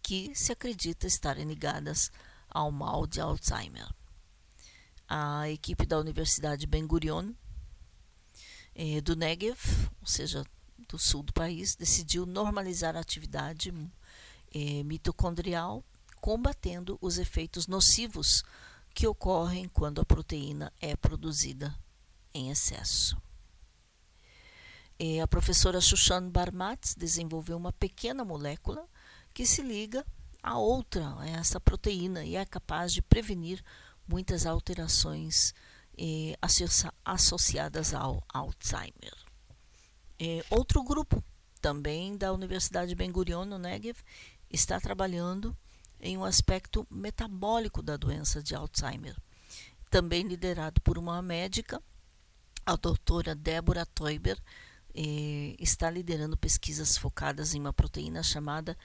que 0.03 0.35
se 0.35 0.53
acredita 0.53 1.07
estarem 1.07 1.45
ligadas 1.45 2.11
ao 2.49 2.73
mal 2.73 3.07
de 3.07 3.21
Alzheimer. 3.21 3.89
A 5.07 5.51
equipe 5.51 5.85
da 5.85 5.99
Universidade 5.99 6.67
Ben 6.67 6.87
Gurion 6.87 7.35
eh, 8.75 9.03
do 9.03 9.15
Negev, 9.15 9.59
ou 10.01 10.07
seja, 10.07 10.47
do 10.93 10.99
sul 10.99 11.23
do 11.23 11.33
país, 11.33 11.75
decidiu 11.75 12.27
normalizar 12.27 12.97
a 12.97 13.01
atividade 13.01 13.73
eh, 14.55 14.83
mitocondrial 14.85 15.83
combatendo 16.21 16.99
os 17.01 17.17
efeitos 17.17 17.67
nocivos 17.67 18.45
que 18.95 19.07
ocorrem 19.07 19.69
quando 19.69 20.03
a 20.03 20.05
proteína 20.05 20.71
é 20.81 20.95
produzida 20.95 21.75
em 22.35 22.51
excesso. 22.51 23.17
E 24.99 25.19
a 25.19 25.27
professora 25.27 25.81
Shushan 25.81 26.29
Barmatz 26.29 26.95
desenvolveu 26.95 27.57
uma 27.57 27.73
pequena 27.73 28.23
molécula 28.23 28.87
que 29.33 29.47
se 29.47 29.63
liga 29.63 30.07
a 30.43 30.59
outra, 30.59 31.19
a 31.19 31.27
essa 31.27 31.59
proteína, 31.59 32.23
e 32.23 32.37
é 32.37 32.45
capaz 32.45 32.93
de 32.93 33.01
prevenir 33.01 33.65
muitas 34.07 34.45
alterações 34.45 35.55
eh, 35.97 36.37
associadas 37.05 37.95
ao 37.95 38.23
Alzheimer. 38.29 39.22
Eh, 40.25 40.45
outro 40.51 40.85
grupo, 40.85 41.21
também 41.61 42.17
da 42.17 42.33
Universidade 42.33 42.95
Ben 42.95 43.11
Gurion, 43.11 43.45
no 43.45 43.59
Negev, 43.59 43.99
está 44.49 44.81
trabalhando 44.81 45.53
em 45.99 46.17
um 46.17 46.25
aspecto 46.25 46.87
metabólico 46.89 47.83
da 47.83 47.97
doença 47.97 48.41
de 48.41 48.55
Alzheimer, 48.55 49.17
também 49.91 50.23
liderado 50.23 50.81
por 50.81 50.97
uma 50.97 51.21
médica, 51.21 51.83
a 52.65 52.77
doutora 52.77 53.35
Débora 53.35 53.85
Teuber, 53.85 54.39
eh, 54.95 55.57
está 55.59 55.91
liderando 55.91 56.37
pesquisas 56.37 56.97
focadas 56.97 57.53
em 57.53 57.59
uma 57.59 57.73
proteína 57.73 58.23
chamada 58.23 58.79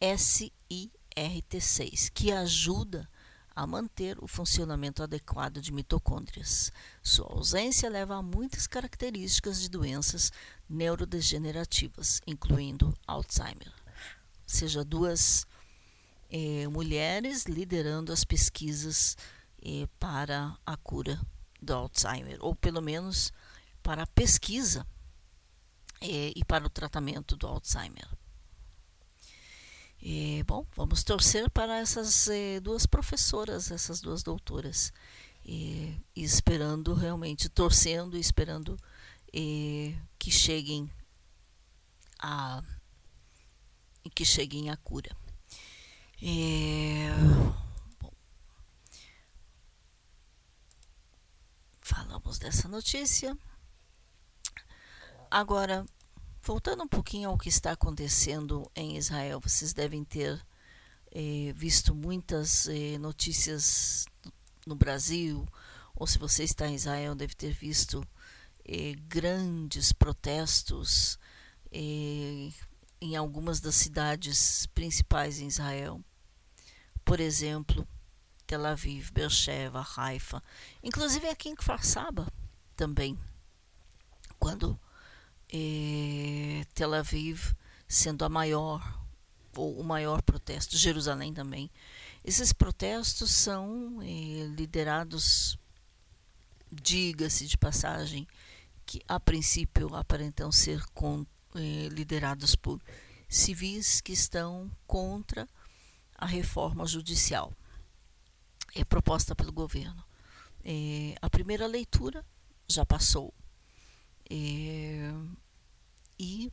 SIRT6, 0.00 2.10
que 2.12 2.32
ajuda 2.32 3.02
a 3.02 3.06
manter 3.66 4.18
o 4.22 4.26
funcionamento 4.26 5.02
adequado 5.02 5.60
de 5.60 5.72
mitocôndrias. 5.72 6.72
Sua 7.02 7.26
ausência 7.26 7.88
leva 7.88 8.16
a 8.16 8.22
muitas 8.22 8.66
características 8.66 9.60
de 9.60 9.68
doenças 9.68 10.32
neurodegenerativas, 10.68 12.20
incluindo 12.26 12.96
Alzheimer. 13.06 13.68
Ou 13.68 14.46
seja, 14.46 14.84
duas 14.84 15.46
eh, 16.30 16.66
mulheres 16.68 17.44
liderando 17.44 18.12
as 18.12 18.24
pesquisas 18.24 19.16
eh, 19.62 19.86
para 20.00 20.56
a 20.64 20.76
cura 20.76 21.20
do 21.60 21.74
Alzheimer, 21.74 22.38
ou 22.40 22.54
pelo 22.54 22.80
menos 22.80 23.32
para 23.82 24.02
a 24.04 24.06
pesquisa 24.06 24.86
eh, 26.00 26.32
e 26.34 26.44
para 26.44 26.66
o 26.66 26.70
tratamento 26.70 27.36
do 27.36 27.46
Alzheimer. 27.46 28.08
Bom, 30.44 30.66
vamos 30.74 31.04
torcer 31.04 31.48
para 31.50 31.78
essas 31.78 32.28
duas 32.62 32.86
professoras, 32.86 33.70
essas 33.70 34.00
duas 34.00 34.22
doutoras, 34.22 34.92
e 35.44 35.96
esperando 36.16 36.94
realmente, 36.94 37.48
torcendo 37.48 38.16
e 38.16 38.20
esperando 38.20 38.76
que 40.18 40.30
cheguem 40.30 40.90
a 42.18 42.62
que 44.14 44.24
cheguem 44.24 44.68
à 44.70 44.76
cura. 44.76 45.16
É... 46.20 47.08
Bom, 47.98 48.12
falamos 51.80 52.38
dessa 52.38 52.68
notícia. 52.68 53.36
Agora, 55.30 55.86
voltando 56.42 56.82
um 56.82 56.88
pouquinho 56.88 57.30
ao 57.30 57.38
que 57.38 57.48
está 57.48 57.72
acontecendo 57.72 58.70
em 58.74 58.96
Israel, 58.96 59.40
vocês 59.40 59.72
devem 59.72 60.04
ter 60.04 60.44
eh, 61.12 61.52
visto 61.54 61.94
muitas 61.94 62.66
eh, 62.68 62.98
notícias 62.98 64.06
no 64.66 64.74
Brasil 64.74 65.46
ou 65.94 66.06
se 66.06 66.18
você 66.18 66.42
está 66.42 66.66
em 66.66 66.74
Israel, 66.74 67.14
deve 67.14 67.34
ter 67.34 67.52
visto 67.52 68.04
eh, 68.64 68.94
grandes 69.06 69.92
protestos 69.92 71.18
eh, 71.70 72.50
em 73.00 73.16
algumas 73.16 73.60
das 73.60 73.76
cidades 73.76 74.66
principais 74.66 75.40
em 75.40 75.46
Israel. 75.46 76.00
Por 77.04 77.20
exemplo, 77.20 77.86
Tel 78.46 78.66
Aviv, 78.66 79.10
Beersheba, 79.12 79.86
Haifa, 79.96 80.42
inclusive 80.82 81.28
aqui 81.28 81.48
em 81.48 81.54
Kfar 81.54 81.84
Saba 81.84 82.26
também, 82.76 83.18
quando 84.38 84.78
eh, 85.52 86.64
Tel 86.74 86.94
Aviv 86.94 87.54
sendo 87.86 88.24
a 88.24 88.28
maior 88.28 89.00
ou 89.54 89.78
o 89.78 89.84
maior 89.84 90.22
protesto, 90.22 90.78
Jerusalém 90.78 91.34
também. 91.34 91.70
Esses 92.24 92.52
protestos 92.52 93.30
são 93.30 94.00
eh, 94.02 94.46
liderados, 94.56 95.58
diga-se 96.70 97.46
de 97.46 97.58
passagem, 97.58 98.26
que 98.86 99.02
a 99.06 99.20
princípio 99.20 99.94
aparentam 99.94 100.50
ser 100.50 100.82
com, 100.94 101.26
eh, 101.54 101.88
liderados 101.90 102.56
por 102.56 102.80
civis 103.28 104.00
que 104.00 104.12
estão 104.12 104.70
contra 104.86 105.46
a 106.16 106.26
reforma 106.26 106.86
judicial 106.86 107.52
é 108.74 108.84
proposta 108.84 109.34
pelo 109.34 109.52
governo. 109.52 110.02
É, 110.64 111.14
a 111.20 111.28
primeira 111.28 111.66
leitura 111.66 112.24
já 112.68 112.86
passou 112.86 113.34
é, 114.30 115.12
e 116.22 116.52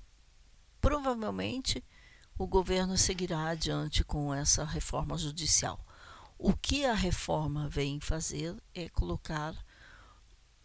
provavelmente 0.81 1.83
o 2.39 2.47
governo 2.47 2.97
seguirá 2.97 3.49
adiante 3.49 4.03
com 4.03 4.33
essa 4.33 4.63
reforma 4.63 5.15
judicial. 5.15 5.79
O 6.39 6.53
que 6.53 6.85
a 6.85 6.93
reforma 6.95 7.69
vem 7.69 7.99
fazer 7.99 8.55
é 8.73 8.89
colocar 8.89 9.53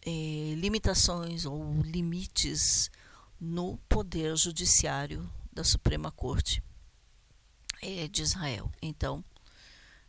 é, 0.00 0.54
limitações 0.56 1.44
ou 1.44 1.82
limites 1.82 2.90
no 3.38 3.76
poder 3.88 4.34
judiciário 4.36 5.30
da 5.52 5.64
Suprema 5.64 6.10
Corte 6.10 6.62
é, 7.82 8.08
de 8.08 8.22
Israel. 8.22 8.72
Então, 8.80 9.22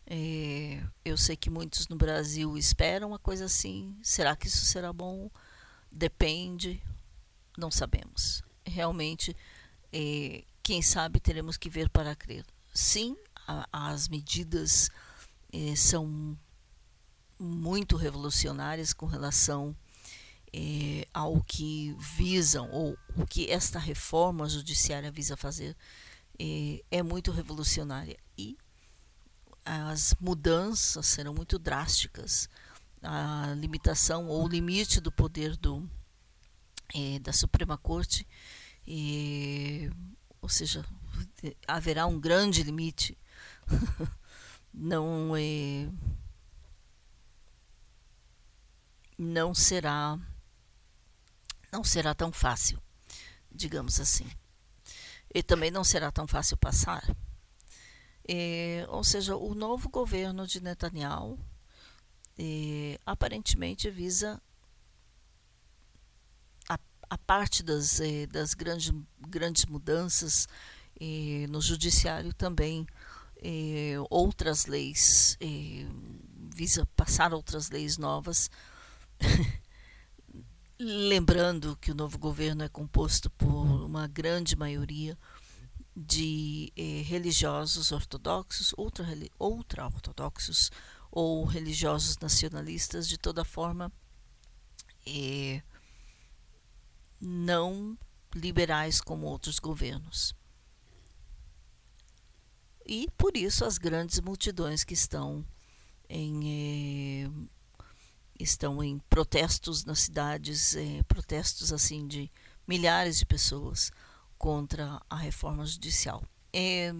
é, 0.05 0.81
eu 1.03 1.17
sei 1.17 1.35
que 1.35 1.49
muitos 1.49 1.89
no 1.89 1.97
Brasil 1.97 2.57
esperam 2.57 3.09
uma 3.09 3.19
coisa 3.19 3.45
assim. 3.45 3.97
Será 4.01 4.37
que 4.37 4.47
isso 4.47 4.63
será 4.65 4.93
bom? 4.93 5.29
Depende, 5.91 6.81
não 7.57 7.71
sabemos. 7.71 8.44
Realmente, 8.65 9.35
é, 9.93 10.43
quem 10.63 10.81
sabe 10.81 11.19
teremos 11.19 11.57
que 11.57 11.69
ver 11.69 11.89
para 11.89 12.15
crer. 12.15 12.45
Sim, 12.73 13.15
a, 13.47 13.67
as 13.71 14.07
medidas 14.07 14.89
é, 15.53 15.75
são 15.75 16.37
muito 17.39 17.95
revolucionárias 17.95 18.93
com 18.93 19.05
relação 19.05 19.75
é, 20.53 21.05
ao 21.13 21.41
que 21.43 21.95
visam 22.17 22.69
ou 22.71 22.97
o 23.15 23.25
que 23.25 23.51
esta 23.51 23.77
reforma 23.77 24.47
judiciária 24.47 25.11
visa 25.11 25.35
fazer 25.35 25.75
é, 26.39 26.81
é 26.89 27.03
muito 27.03 27.31
revolucionária 27.31 28.17
e 28.37 28.57
as 29.65 30.15
mudanças 30.19 31.05
serão 31.07 31.33
muito 31.33 31.57
drásticas. 31.57 32.47
A 33.01 33.53
limitação 33.57 34.27
ou 34.27 34.45
o 34.45 34.47
limite 34.47 34.99
do 34.99 35.11
poder 35.11 35.55
do, 35.57 35.89
é, 36.93 37.19
da 37.19 37.33
Suprema 37.33 37.77
Corte, 37.77 38.27
é, 38.87 39.89
ou 40.41 40.49
seja, 40.49 40.85
haverá 41.67 42.05
um 42.05 42.19
grande 42.19 42.63
limite. 42.63 43.17
não 44.73 45.35
é, 45.35 45.89
não 49.17 49.55
será 49.55 50.19
não 51.71 51.83
será 51.83 52.13
tão 52.15 52.31
fácil, 52.31 52.81
digamos 53.51 53.99
assim. 53.99 54.29
E 55.33 55.43
também 55.43 55.69
não 55.69 55.83
será 55.83 56.09
tão 56.09 56.25
fácil 56.25 56.55
passar. 56.55 57.03
É, 58.27 58.85
ou 58.89 59.03
seja, 59.03 59.35
o 59.35 59.53
novo 59.53 59.89
governo 59.89 60.47
de 60.47 60.61
Netanyahu 60.61 61.37
é, 62.37 62.97
aparentemente 63.05 63.89
visa 63.89 64.41
a, 67.09 67.17
parte 67.17 67.63
das, 67.63 67.99
é, 67.99 68.25
das 68.27 68.53
grandes, 68.53 68.91
grandes 69.27 69.65
mudanças 69.65 70.47
é, 70.99 71.45
no 71.49 71.61
judiciário 71.61 72.33
também 72.33 72.85
é, 73.37 73.95
outras 74.09 74.65
leis 74.65 75.37
é, 75.39 75.85
visa 76.55 76.85
passar 76.95 77.33
outras 77.33 77.69
leis 77.69 77.97
novas. 77.97 78.49
Lembrando 80.79 81.77
que 81.77 81.91
o 81.91 81.95
novo 81.95 82.17
governo 82.17 82.63
é 82.63 82.69
composto 82.69 83.29
por 83.29 83.85
uma 83.85 84.07
grande 84.07 84.55
maioria 84.55 85.17
de 85.95 86.73
eh, 86.75 87.01
religiosos 87.05 87.93
ortodoxos, 87.93 88.73
ultra, 88.77 89.05
ultra 89.39 89.85
ortodoxos 89.85 90.69
ou 91.09 91.45
religiosos 91.45 92.17
nacionalistas, 92.17 93.07
de 93.07 93.17
toda 93.17 93.45
forma 93.45 93.89
eh, 95.05 95.61
não 97.25 97.97
liberais 98.33 99.01
como 99.01 99.25
outros 99.25 99.59
governos. 99.59 100.35
E 102.85 103.09
por 103.17 103.35
isso 103.35 103.65
as 103.65 103.77
grandes 103.77 104.19
multidões 104.19 104.83
que 104.83 104.93
estão 104.93 105.45
em 106.07 107.23
eh, 107.23 107.29
estão 108.39 108.83
em 108.83 108.99
protestos 109.09 109.85
nas 109.85 110.01
cidades, 110.01 110.75
eh, 110.75 111.01
protestos 111.07 111.73
assim 111.73 112.07
de 112.07 112.31
milhares 112.67 113.17
de 113.17 113.25
pessoas 113.25 113.91
contra 114.37 115.01
a 115.09 115.15
reforma 115.15 115.65
judicial. 115.65 116.23
É, 116.53 116.91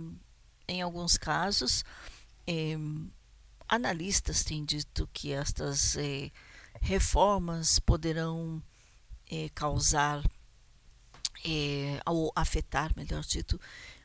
em 0.68 0.82
alguns 0.82 1.18
casos, 1.18 1.84
é, 2.48 2.76
analistas 3.68 4.44
têm 4.44 4.64
dito 4.64 5.08
que 5.14 5.32
estas 5.32 5.96
é, 5.98 6.32
reformas 6.82 7.80
poderão 7.80 8.62
é, 9.30 9.50
causar 9.50 10.24
é, 11.46 12.02
ou 12.06 12.32
afetar, 12.36 12.92
melhor 12.96 13.24
dito, 13.24 13.60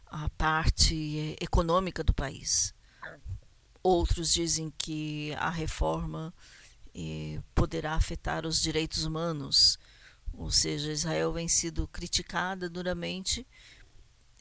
a 0.06 0.28
parte 0.30 1.36
é, 1.40 1.44
econômica 1.44 2.02
do 2.02 2.12
país. 2.12 2.74
Outros 3.82 4.32
dizem 4.32 4.72
que 4.76 5.32
a 5.38 5.48
reforma 5.48 6.34
é, 6.94 7.40
poderá 7.54 7.94
afetar 7.94 8.46
os 8.46 8.60
direitos 8.60 9.04
humanos 9.04 9.78
ou 10.40 10.50
seja, 10.50 10.92
Israel 10.92 11.32
vem 11.32 11.48
sido 11.48 11.86
criticada 11.88 12.68
duramente 12.68 13.46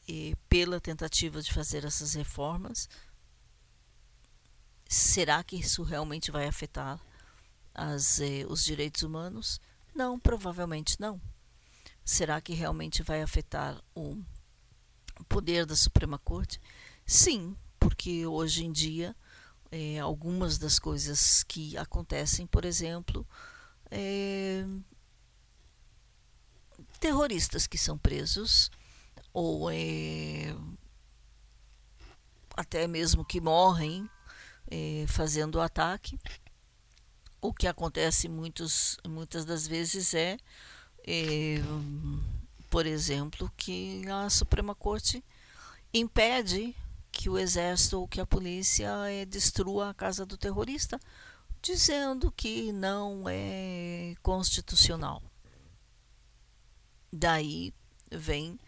eh, 0.08 0.34
pela 0.48 0.80
tentativa 0.80 1.42
de 1.42 1.52
fazer 1.52 1.84
essas 1.84 2.14
reformas. 2.14 2.88
Será 4.88 5.42
que 5.44 5.56
isso 5.56 5.82
realmente 5.82 6.30
vai 6.30 6.46
afetar 6.46 6.98
as, 7.74 8.20
eh, 8.20 8.44
os 8.48 8.64
direitos 8.64 9.02
humanos? 9.02 9.60
Não, 10.00 10.18
provavelmente 10.18 10.98
não. 10.98 11.20
Será 12.02 12.40
que 12.40 12.54
realmente 12.54 13.02
vai 13.02 13.20
afetar 13.20 13.78
o 13.94 14.16
poder 15.28 15.66
da 15.66 15.76
Suprema 15.76 16.18
Corte? 16.18 16.58
Sim, 17.04 17.54
porque 17.78 18.26
hoje 18.26 18.64
em 18.64 18.72
dia 18.72 19.14
eh, 19.70 19.98
algumas 19.98 20.56
das 20.56 20.78
coisas 20.78 21.42
que 21.42 21.76
acontecem, 21.76 22.46
por 22.46 22.64
exemplo, 22.64 23.28
é, 23.90 24.64
terroristas 26.98 27.66
que 27.66 27.76
são 27.76 27.98
presos 27.98 28.70
ou 29.34 29.70
é, 29.70 30.56
até 32.56 32.86
mesmo 32.86 33.22
que 33.22 33.38
morrem 33.38 34.08
é, 34.70 35.04
fazendo 35.06 35.56
o 35.56 35.60
ataque. 35.60 36.18
O 37.40 37.52
que 37.54 37.66
acontece 37.66 38.28
muitos, 38.28 38.98
muitas 39.08 39.44
das 39.44 39.66
vezes 39.66 40.12
é, 40.14 40.36
é, 41.06 41.56
por 42.68 42.86
exemplo, 42.86 43.50
que 43.56 44.02
a 44.08 44.28
Suprema 44.28 44.74
Corte 44.74 45.24
impede 45.92 46.74
que 47.10 47.28
o 47.28 47.38
exército 47.38 48.00
ou 48.00 48.08
que 48.08 48.20
a 48.20 48.26
polícia 48.26 48.90
é, 49.08 49.24
destrua 49.24 49.90
a 49.90 49.94
casa 49.94 50.24
do 50.24 50.36
terrorista, 50.36 51.00
dizendo 51.62 52.30
que 52.30 52.72
não 52.72 53.24
é 53.28 54.14
constitucional. 54.22 55.22
Daí 57.12 57.74
vem 58.10 58.58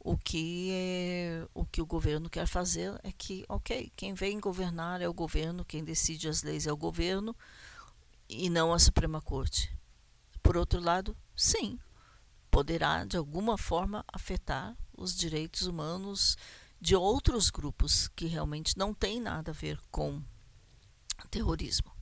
o 0.00 0.16
que 0.16 0.70
é, 0.72 1.46
o 1.54 1.64
que 1.64 1.80
o 1.80 1.86
governo 1.86 2.28
quer 2.28 2.46
fazer 2.46 2.98
é 3.04 3.12
que, 3.12 3.44
ok, 3.48 3.92
quem 3.94 4.14
vem 4.14 4.40
governar 4.40 5.00
é 5.00 5.08
o 5.08 5.14
governo, 5.14 5.64
quem 5.64 5.84
decide 5.84 6.28
as 6.28 6.42
leis 6.42 6.66
é 6.66 6.72
o 6.72 6.76
governo 6.76 7.36
e 8.32 8.48
não 8.48 8.72
a 8.72 8.78
Suprema 8.78 9.20
Corte. 9.20 9.76
Por 10.42 10.56
outro 10.56 10.80
lado, 10.80 11.16
sim, 11.36 11.78
poderá 12.50 13.04
de 13.04 13.16
alguma 13.16 13.58
forma 13.58 14.04
afetar 14.08 14.76
os 14.96 15.14
direitos 15.14 15.66
humanos 15.66 16.36
de 16.80 16.96
outros 16.96 17.50
grupos 17.50 18.08
que 18.08 18.26
realmente 18.26 18.76
não 18.76 18.92
têm 18.92 19.20
nada 19.20 19.50
a 19.50 19.54
ver 19.54 19.78
com 19.90 20.22
terrorismo. 21.30 21.92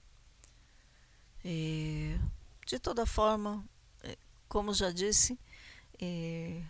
É, 1.44 2.18
de 2.66 2.78
toda 2.78 3.04
forma, 3.06 3.64
é, 4.02 4.16
como 4.48 4.72
já 4.72 4.90
disse, 4.90 5.38
é, 6.00 6.62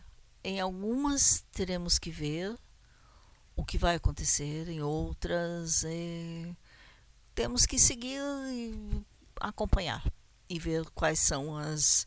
em 0.42 0.60
algumas 0.60 1.44
teremos 1.52 1.98
que 1.98 2.10
ver 2.10 2.58
o 3.54 3.64
que 3.64 3.78
vai 3.78 3.96
acontecer, 3.96 4.68
em 4.68 4.80
outras 4.80 5.84
é, 5.84 6.56
temos 7.34 7.66
que 7.66 7.78
seguir 7.78 8.20
acompanhar 9.40 10.04
e 10.48 10.58
ver 10.58 10.84
quais 10.90 11.18
são 11.18 11.56
as 11.56 12.06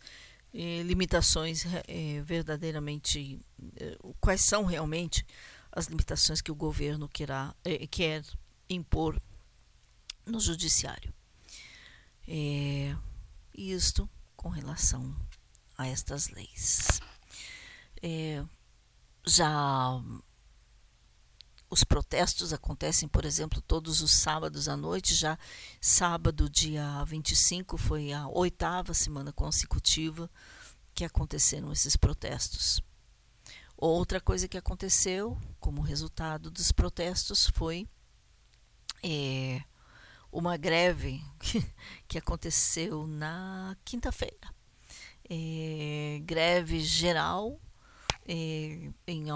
eh, 0.53 0.83
limitações 0.83 1.65
eh, 1.87 2.21
verdadeiramente 2.23 3.39
eh, 3.77 3.97
quais 4.21 4.41
são 4.41 4.65
realmente 4.65 5.25
as 5.71 5.87
limitações 5.87 6.41
que 6.41 6.51
o 6.51 6.55
governo 6.55 7.09
querá, 7.09 7.55
eh, 7.65 7.87
quer 7.87 8.23
impor 8.69 9.19
no 10.25 10.39
judiciário. 10.39 11.13
É, 12.27 12.95
isto 13.53 14.09
com 14.35 14.49
relação 14.49 15.15
a 15.77 15.87
estas 15.87 16.29
leis. 16.29 17.01
É, 18.01 18.43
já 19.25 20.01
os 21.73 21.83
protestos 21.83 22.53
acontecem, 22.53 23.09
por 23.09 23.25
exemplo, 23.25 23.59
todos 23.59 24.01
os 24.01 24.11
sábados 24.11 24.69
à 24.69 24.77
noite. 24.77 25.15
Já 25.15 25.39
sábado, 25.81 26.47
dia 26.47 27.03
25, 27.03 27.79
foi 27.79 28.13
a 28.13 28.27
oitava 28.27 28.93
semana 28.93 29.33
consecutiva 29.33 30.29
que 30.93 31.03
aconteceram 31.03 31.71
esses 31.71 31.95
protestos. 31.95 32.79
Outra 33.75 34.21
coisa 34.21 34.47
que 34.47 34.55
aconteceu 34.57 35.35
como 35.59 35.81
resultado 35.81 36.51
dos 36.51 36.71
protestos 36.71 37.47
foi 37.55 37.87
é, 39.03 39.63
uma 40.31 40.55
greve 40.57 41.25
que 42.07 42.19
aconteceu 42.19 43.07
na 43.07 43.75
quinta-feira. 43.83 44.53
É, 45.27 46.19
greve 46.23 46.81
geral 46.81 47.59
é, 48.27 48.91
em, 49.07 49.31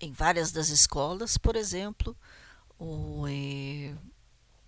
em 0.00 0.12
várias 0.12 0.50
das 0.50 0.68
escolas, 0.68 1.36
por 1.36 1.56
exemplo, 1.56 2.16
ou, 2.78 3.28
é, 3.28 3.94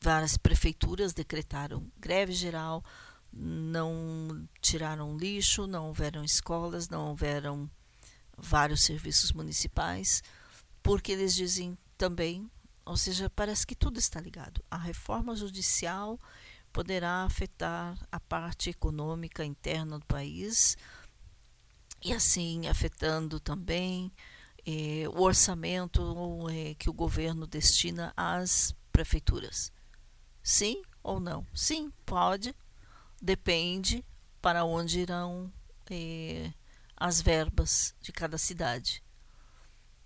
várias 0.01 0.37
prefeituras 0.37 1.13
decretaram 1.13 1.91
greve 1.99 2.33
geral, 2.33 2.85
não 3.33 4.47
tiraram 4.61 5.17
lixo, 5.17 5.67
não 5.67 5.87
houveram 5.87 6.23
escolas, 6.23 6.89
não 6.89 7.09
houveram 7.09 7.71
vários 8.37 8.83
serviços 8.83 9.33
municipais, 9.33 10.23
porque 10.83 11.13
eles 11.13 11.35
dizem 11.35 11.79
também, 11.97 12.51
ou 12.85 12.97
seja, 12.97 13.31
parece 13.31 13.67
que 13.67 13.75
tudo 13.75 13.99
está 13.99 14.21
ligado. 14.21 14.63
A 14.71 14.77
reforma 14.77 15.35
judicial 15.35 16.21
poderá 16.73 17.23
afetar 17.25 17.97
a 18.11 18.19
parte 18.19 18.71
econômica 18.71 19.45
interna 19.45 19.99
do 19.99 20.07
país 20.07 20.77
e 22.03 22.13
assim 22.13 22.67
afetando 22.67 23.39
também 23.39 24.11
eh, 24.67 25.09
o 25.09 25.23
orçamento 25.23 26.49
eh, 26.51 26.75
que 26.75 26.89
o 26.89 26.93
governo 26.93 27.47
destina 27.47 28.13
às 28.17 28.75
prefeituras. 28.93 29.73
Sim 30.43 30.83
ou 31.03 31.19
não? 31.19 31.47
Sim, 31.53 31.93
pode, 32.07 32.55
depende 33.21 34.05
para 34.41 34.65
onde 34.65 35.01
irão 35.01 35.53
eh, 35.91 36.53
as 36.97 37.21
verbas 37.21 37.95
de 38.01 38.13
cada 38.13 38.39
cidade. 38.39 39.03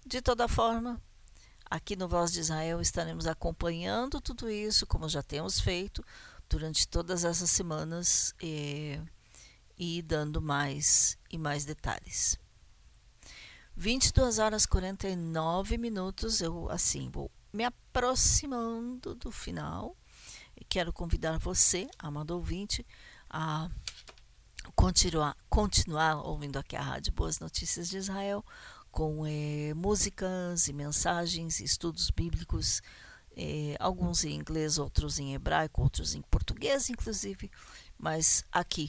De 0.07 0.23
toda 0.23 0.49
forma, 0.49 1.03
aqui 1.69 1.97
no 1.97 2.09
Voz 2.09 2.33
de 2.33 2.41
Israel 2.41 2.81
estaremos 2.81 3.27
acompanhando 3.27 4.21
tudo 4.21 4.51
isso, 4.51 4.87
como 4.87 5.09
já 5.09 5.23
temos 5.23 5.61
feito 5.61 6.03
durante 6.49 6.89
todas 6.89 7.25
essas 7.25 7.51
semanas 7.51 8.35
e 8.41 10.01
dando 10.03 10.41
mais 10.41 11.19
e 11.31 11.37
mais 11.37 11.65
detalhes. 11.65 12.39
22 13.77 14.39
horas 14.39 14.65
49 14.65 15.77
minutos, 15.77 16.41
eu 16.41 16.71
assim 16.71 17.11
vou 17.11 17.31
me 17.53 17.63
aproximando 17.63 19.15
do 19.15 19.31
final. 19.31 19.95
Quero 20.67 20.91
convidar 20.95 21.39
você, 21.39 21.87
amado 21.99 22.31
ouvinte, 22.31 22.87
a 23.29 23.69
continuar, 24.75 25.37
continuar 25.51 26.17
ouvindo 26.27 26.59
aqui 26.59 26.75
a 26.75 26.81
Rádio 26.81 27.13
Boas 27.13 27.39
Notícias 27.39 27.91
de 27.91 27.99
Israel 27.99 28.43
com 28.91 29.27
eh, 29.27 29.75
músicas 29.75 30.69
e 30.69 30.73
mensagens, 30.73 31.61
estudos 31.61 32.11
bíblicos, 32.11 32.81
eh, 33.37 33.77
alguns 33.79 34.25
em 34.25 34.35
inglês, 34.35 34.79
outros 34.79 35.19
em 35.19 35.35
hebraico, 35.35 35.83
outros 35.83 36.15
em 36.15 36.23
português, 36.23 36.89
inclusive, 36.89 37.51
mas 37.99 38.43
aqui. 38.51 38.89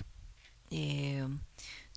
Eh, 0.71 1.27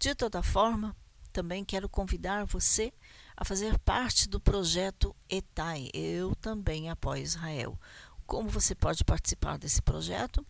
de 0.00 0.12
toda 0.16 0.42
forma, 0.42 0.96
também 1.30 1.64
quero 1.64 1.88
convidar 1.88 2.44
você 2.44 2.92
a 3.36 3.44
fazer 3.44 3.78
parte 3.78 4.28
do 4.28 4.40
projeto 4.40 5.14
ETAI. 5.28 5.90
Eu 5.94 6.34
também 6.36 6.90
apoio 6.90 7.22
Israel. 7.22 7.78
Como 8.26 8.48
você 8.48 8.74
pode 8.74 9.04
participar 9.04 9.58
desse 9.58 9.80
projeto? 9.80 10.44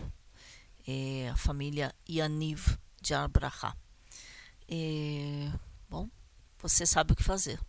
É, 0.87 1.27
a 1.27 1.35
família 1.35 1.93
Yaniv 2.09 2.77
de 3.01 3.13
Abraha. 3.13 3.75
É, 4.69 5.51
bom, 5.89 6.09
você 6.57 6.85
sabe 6.85 7.11
o 7.11 7.15
que 7.15 7.23
fazer. 7.23 7.59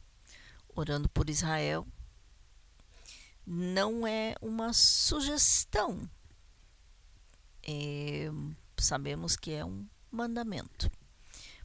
Orando 0.72 1.09
por 1.09 1.28
Israel 1.28 1.85
não 3.47 4.07
é 4.07 4.34
uma 4.40 4.72
sugestão. 4.72 6.09
É, 7.62 8.30
sabemos 8.78 9.36
que 9.36 9.53
é 9.53 9.64
um 9.64 9.86
mandamento. 10.11 10.90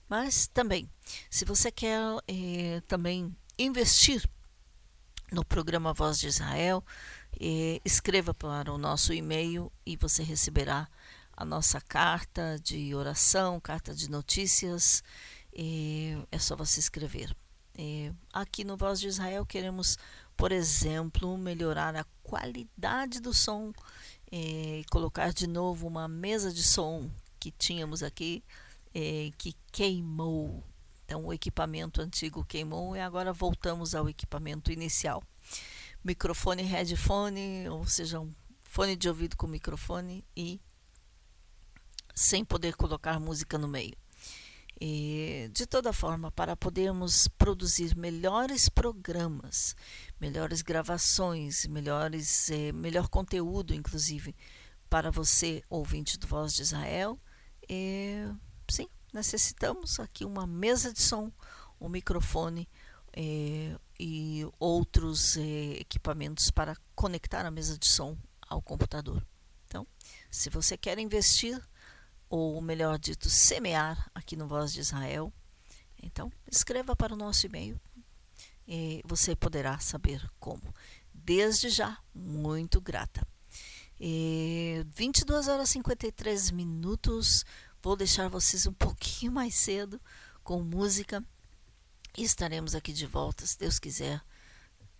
Mas 0.09 0.47
também, 0.47 0.89
se 1.29 1.43
você 1.43 1.69
quer 1.69 1.99
eh, 2.27 2.81
também 2.87 3.35
investir 3.59 4.27
no 5.31 5.43
programa 5.43 5.93
Voz 5.93 6.17
de 6.17 6.27
Israel, 6.27 6.83
eh, 7.39 7.81
escreva 7.83 8.33
para 8.33 8.71
o 8.71 8.77
nosso 8.77 9.13
e-mail 9.13 9.71
e 9.85 9.97
você 9.97 10.23
receberá 10.23 10.87
a 11.35 11.43
nossa 11.43 11.81
carta 11.81 12.57
de 12.63 12.95
oração, 12.95 13.59
carta 13.59 13.93
de 13.93 14.09
notícias. 14.09 15.03
Eh, 15.53 16.17
é 16.31 16.39
só 16.39 16.55
você 16.55 16.79
escrever. 16.79 17.35
É, 17.77 18.11
aqui 18.33 18.63
no 18.63 18.75
Voz 18.75 18.99
de 18.99 19.07
Israel 19.07 19.45
queremos, 19.45 19.97
por 20.35 20.51
exemplo, 20.51 21.37
melhorar 21.37 21.95
a 21.95 22.03
qualidade 22.23 23.19
do 23.19 23.33
som 23.33 23.71
e 24.31 24.83
colocar 24.89 25.31
de 25.31 25.45
novo 25.45 25.87
uma 25.87 26.07
mesa 26.07 26.51
de 26.51 26.63
som 26.63 27.09
que 27.39 27.51
tínhamos 27.51 28.01
aqui 28.01 28.43
é, 28.95 29.31
que 29.37 29.55
queimou. 29.71 30.63
Então 31.05 31.25
o 31.25 31.31
equipamento 31.31 32.01
antigo 32.01 32.43
queimou 32.43 32.95
e 32.95 32.99
agora 32.99 33.31
voltamos 33.31 33.93
ao 33.93 34.09
equipamento 34.09 34.71
inicial. 34.71 35.23
Microfone 36.03 36.63
headphone, 36.63 37.69
ou 37.69 37.85
seja, 37.85 38.19
um 38.19 38.33
fone 38.63 38.95
de 38.95 39.07
ouvido 39.07 39.37
com 39.37 39.45
microfone 39.45 40.25
e 40.35 40.59
sem 42.15 42.43
poder 42.43 42.75
colocar 42.75 43.19
música 43.19 43.57
no 43.57 43.67
meio. 43.67 43.95
E, 44.79 45.49
de 45.53 45.65
toda 45.65 45.91
forma, 45.91 46.31
para 46.31 46.55
podermos 46.55 47.27
produzir 47.27 47.95
melhores 47.95 48.69
programas, 48.69 49.75
melhores 50.19 50.61
gravações, 50.61 51.65
melhores, 51.65 52.49
eh, 52.51 52.71
melhor 52.71 53.07
conteúdo, 53.07 53.73
inclusive, 53.73 54.35
para 54.89 55.09
você, 55.09 55.63
ouvinte 55.69 56.17
do 56.17 56.27
Voz 56.27 56.53
de 56.53 56.61
Israel, 56.61 57.19
eh, 57.67 58.29
sim, 58.69 58.87
necessitamos 59.11 59.99
aqui 59.99 60.23
uma 60.23 60.45
mesa 60.45 60.93
de 60.93 61.01
som, 61.01 61.31
um 61.79 61.89
microfone 61.89 62.69
eh, 63.13 63.75
e 63.99 64.47
outros 64.59 65.37
eh, 65.37 65.77
equipamentos 65.79 66.51
para 66.51 66.77
conectar 66.95 67.45
a 67.45 67.51
mesa 67.51 67.77
de 67.77 67.87
som 67.87 68.15
ao 68.47 68.61
computador. 68.61 69.25
Então, 69.65 69.85
se 70.29 70.49
você 70.49 70.77
quer 70.77 70.97
investir, 70.99 71.59
ou 72.29 72.61
melhor 72.61 72.97
dito, 72.99 73.29
semear 73.29 74.09
aqui 74.13 74.35
no 74.35 74.47
Voz 74.47 74.73
de 74.73 74.79
Israel, 74.79 75.31
então 76.01 76.31
escreva 76.49 76.95
para 76.95 77.13
o 77.13 77.17
nosso 77.17 77.45
e-mail 77.45 77.79
e 78.67 79.01
você 79.05 79.35
poderá 79.35 79.79
saber 79.79 80.27
como. 80.39 80.73
Desde 81.13 81.69
já, 81.69 81.97
muito 82.13 82.81
grata. 82.81 83.25
E 83.99 84.85
22 84.93 85.47
horas 85.47 85.69
e 85.69 85.73
53 85.73 86.51
minutos. 86.51 87.45
Vou 87.81 87.95
deixar 87.95 88.29
vocês 88.29 88.67
um 88.67 88.73
pouquinho 88.73 89.31
mais 89.31 89.55
cedo 89.55 89.99
com 90.43 90.61
música 90.61 91.23
e 92.17 92.23
estaremos 92.23 92.75
aqui 92.75 92.91
de 92.91 93.05
volta, 93.05 93.45
se 93.45 93.57
Deus 93.57 93.79
quiser, 93.79 94.21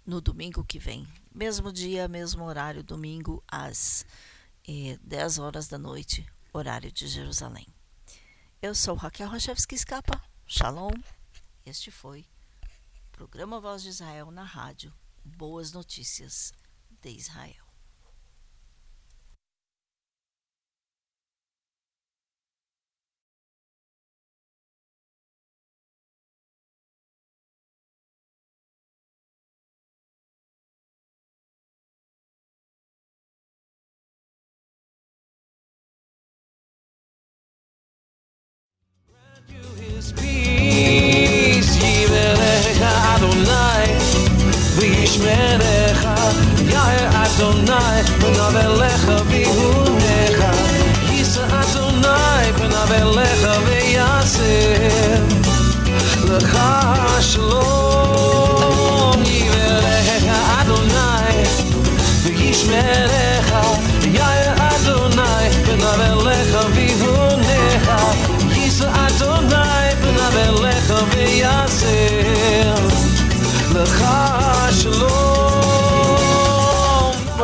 no 0.06 0.22
domingo 0.22 0.64
que 0.64 0.80
vem. 0.80 1.08
Mesmo 1.34 1.72
dia, 1.74 2.08
mesmo 2.08 2.44
horário, 2.44 2.84
domingo 2.84 3.44
às 3.48 4.06
eh, 4.68 4.98
10 5.02 5.40
horas 5.40 5.68
da 5.68 5.78
noite, 5.78 6.26
horário 6.58 6.92
de 6.92 7.08
Jerusalém. 7.08 7.68
Eu 8.62 8.74
sou 8.74 8.96
Raquel 8.96 9.30
Rochevski 9.30 9.76
Escapa. 9.76 10.22
Shalom. 10.48 10.92
Este 11.64 11.92
foi 11.92 12.22
o 12.22 13.12
programa 13.12 13.60
Voz 13.60 13.84
de 13.84 13.90
Israel 13.90 14.32
na 14.32 14.44
rádio. 14.44 14.92
Boas 15.24 15.72
notícias 15.72 16.52
de 17.02 17.12
Israel. 17.12 17.67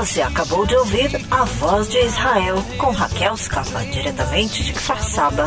Você 0.03 0.21
acabou 0.21 0.65
de 0.65 0.75
ouvir 0.75 1.25
a 1.31 1.45
voz 1.45 1.87
de 1.87 1.97
Israel 1.97 2.61
com 2.77 2.91
Raquel 2.91 3.37
Scapa, 3.37 3.79
diretamente 3.85 4.61
de 4.61 4.73
Kfar 4.73 4.99
Israel, 4.99 5.45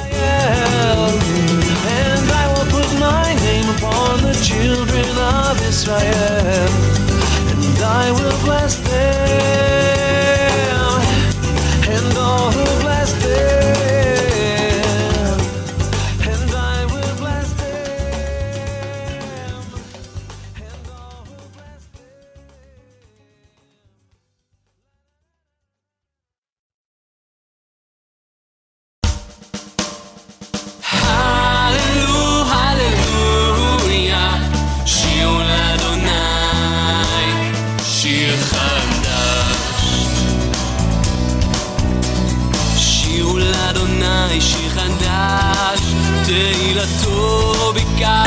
and 0.00 2.28
I 7.80 8.10
will 8.10 8.36
bless 8.44 8.74
them, 8.78 8.98
and 11.88 12.18
all 12.18 12.50
who 12.50 12.64
bless 12.82 13.12
them, 13.12 13.77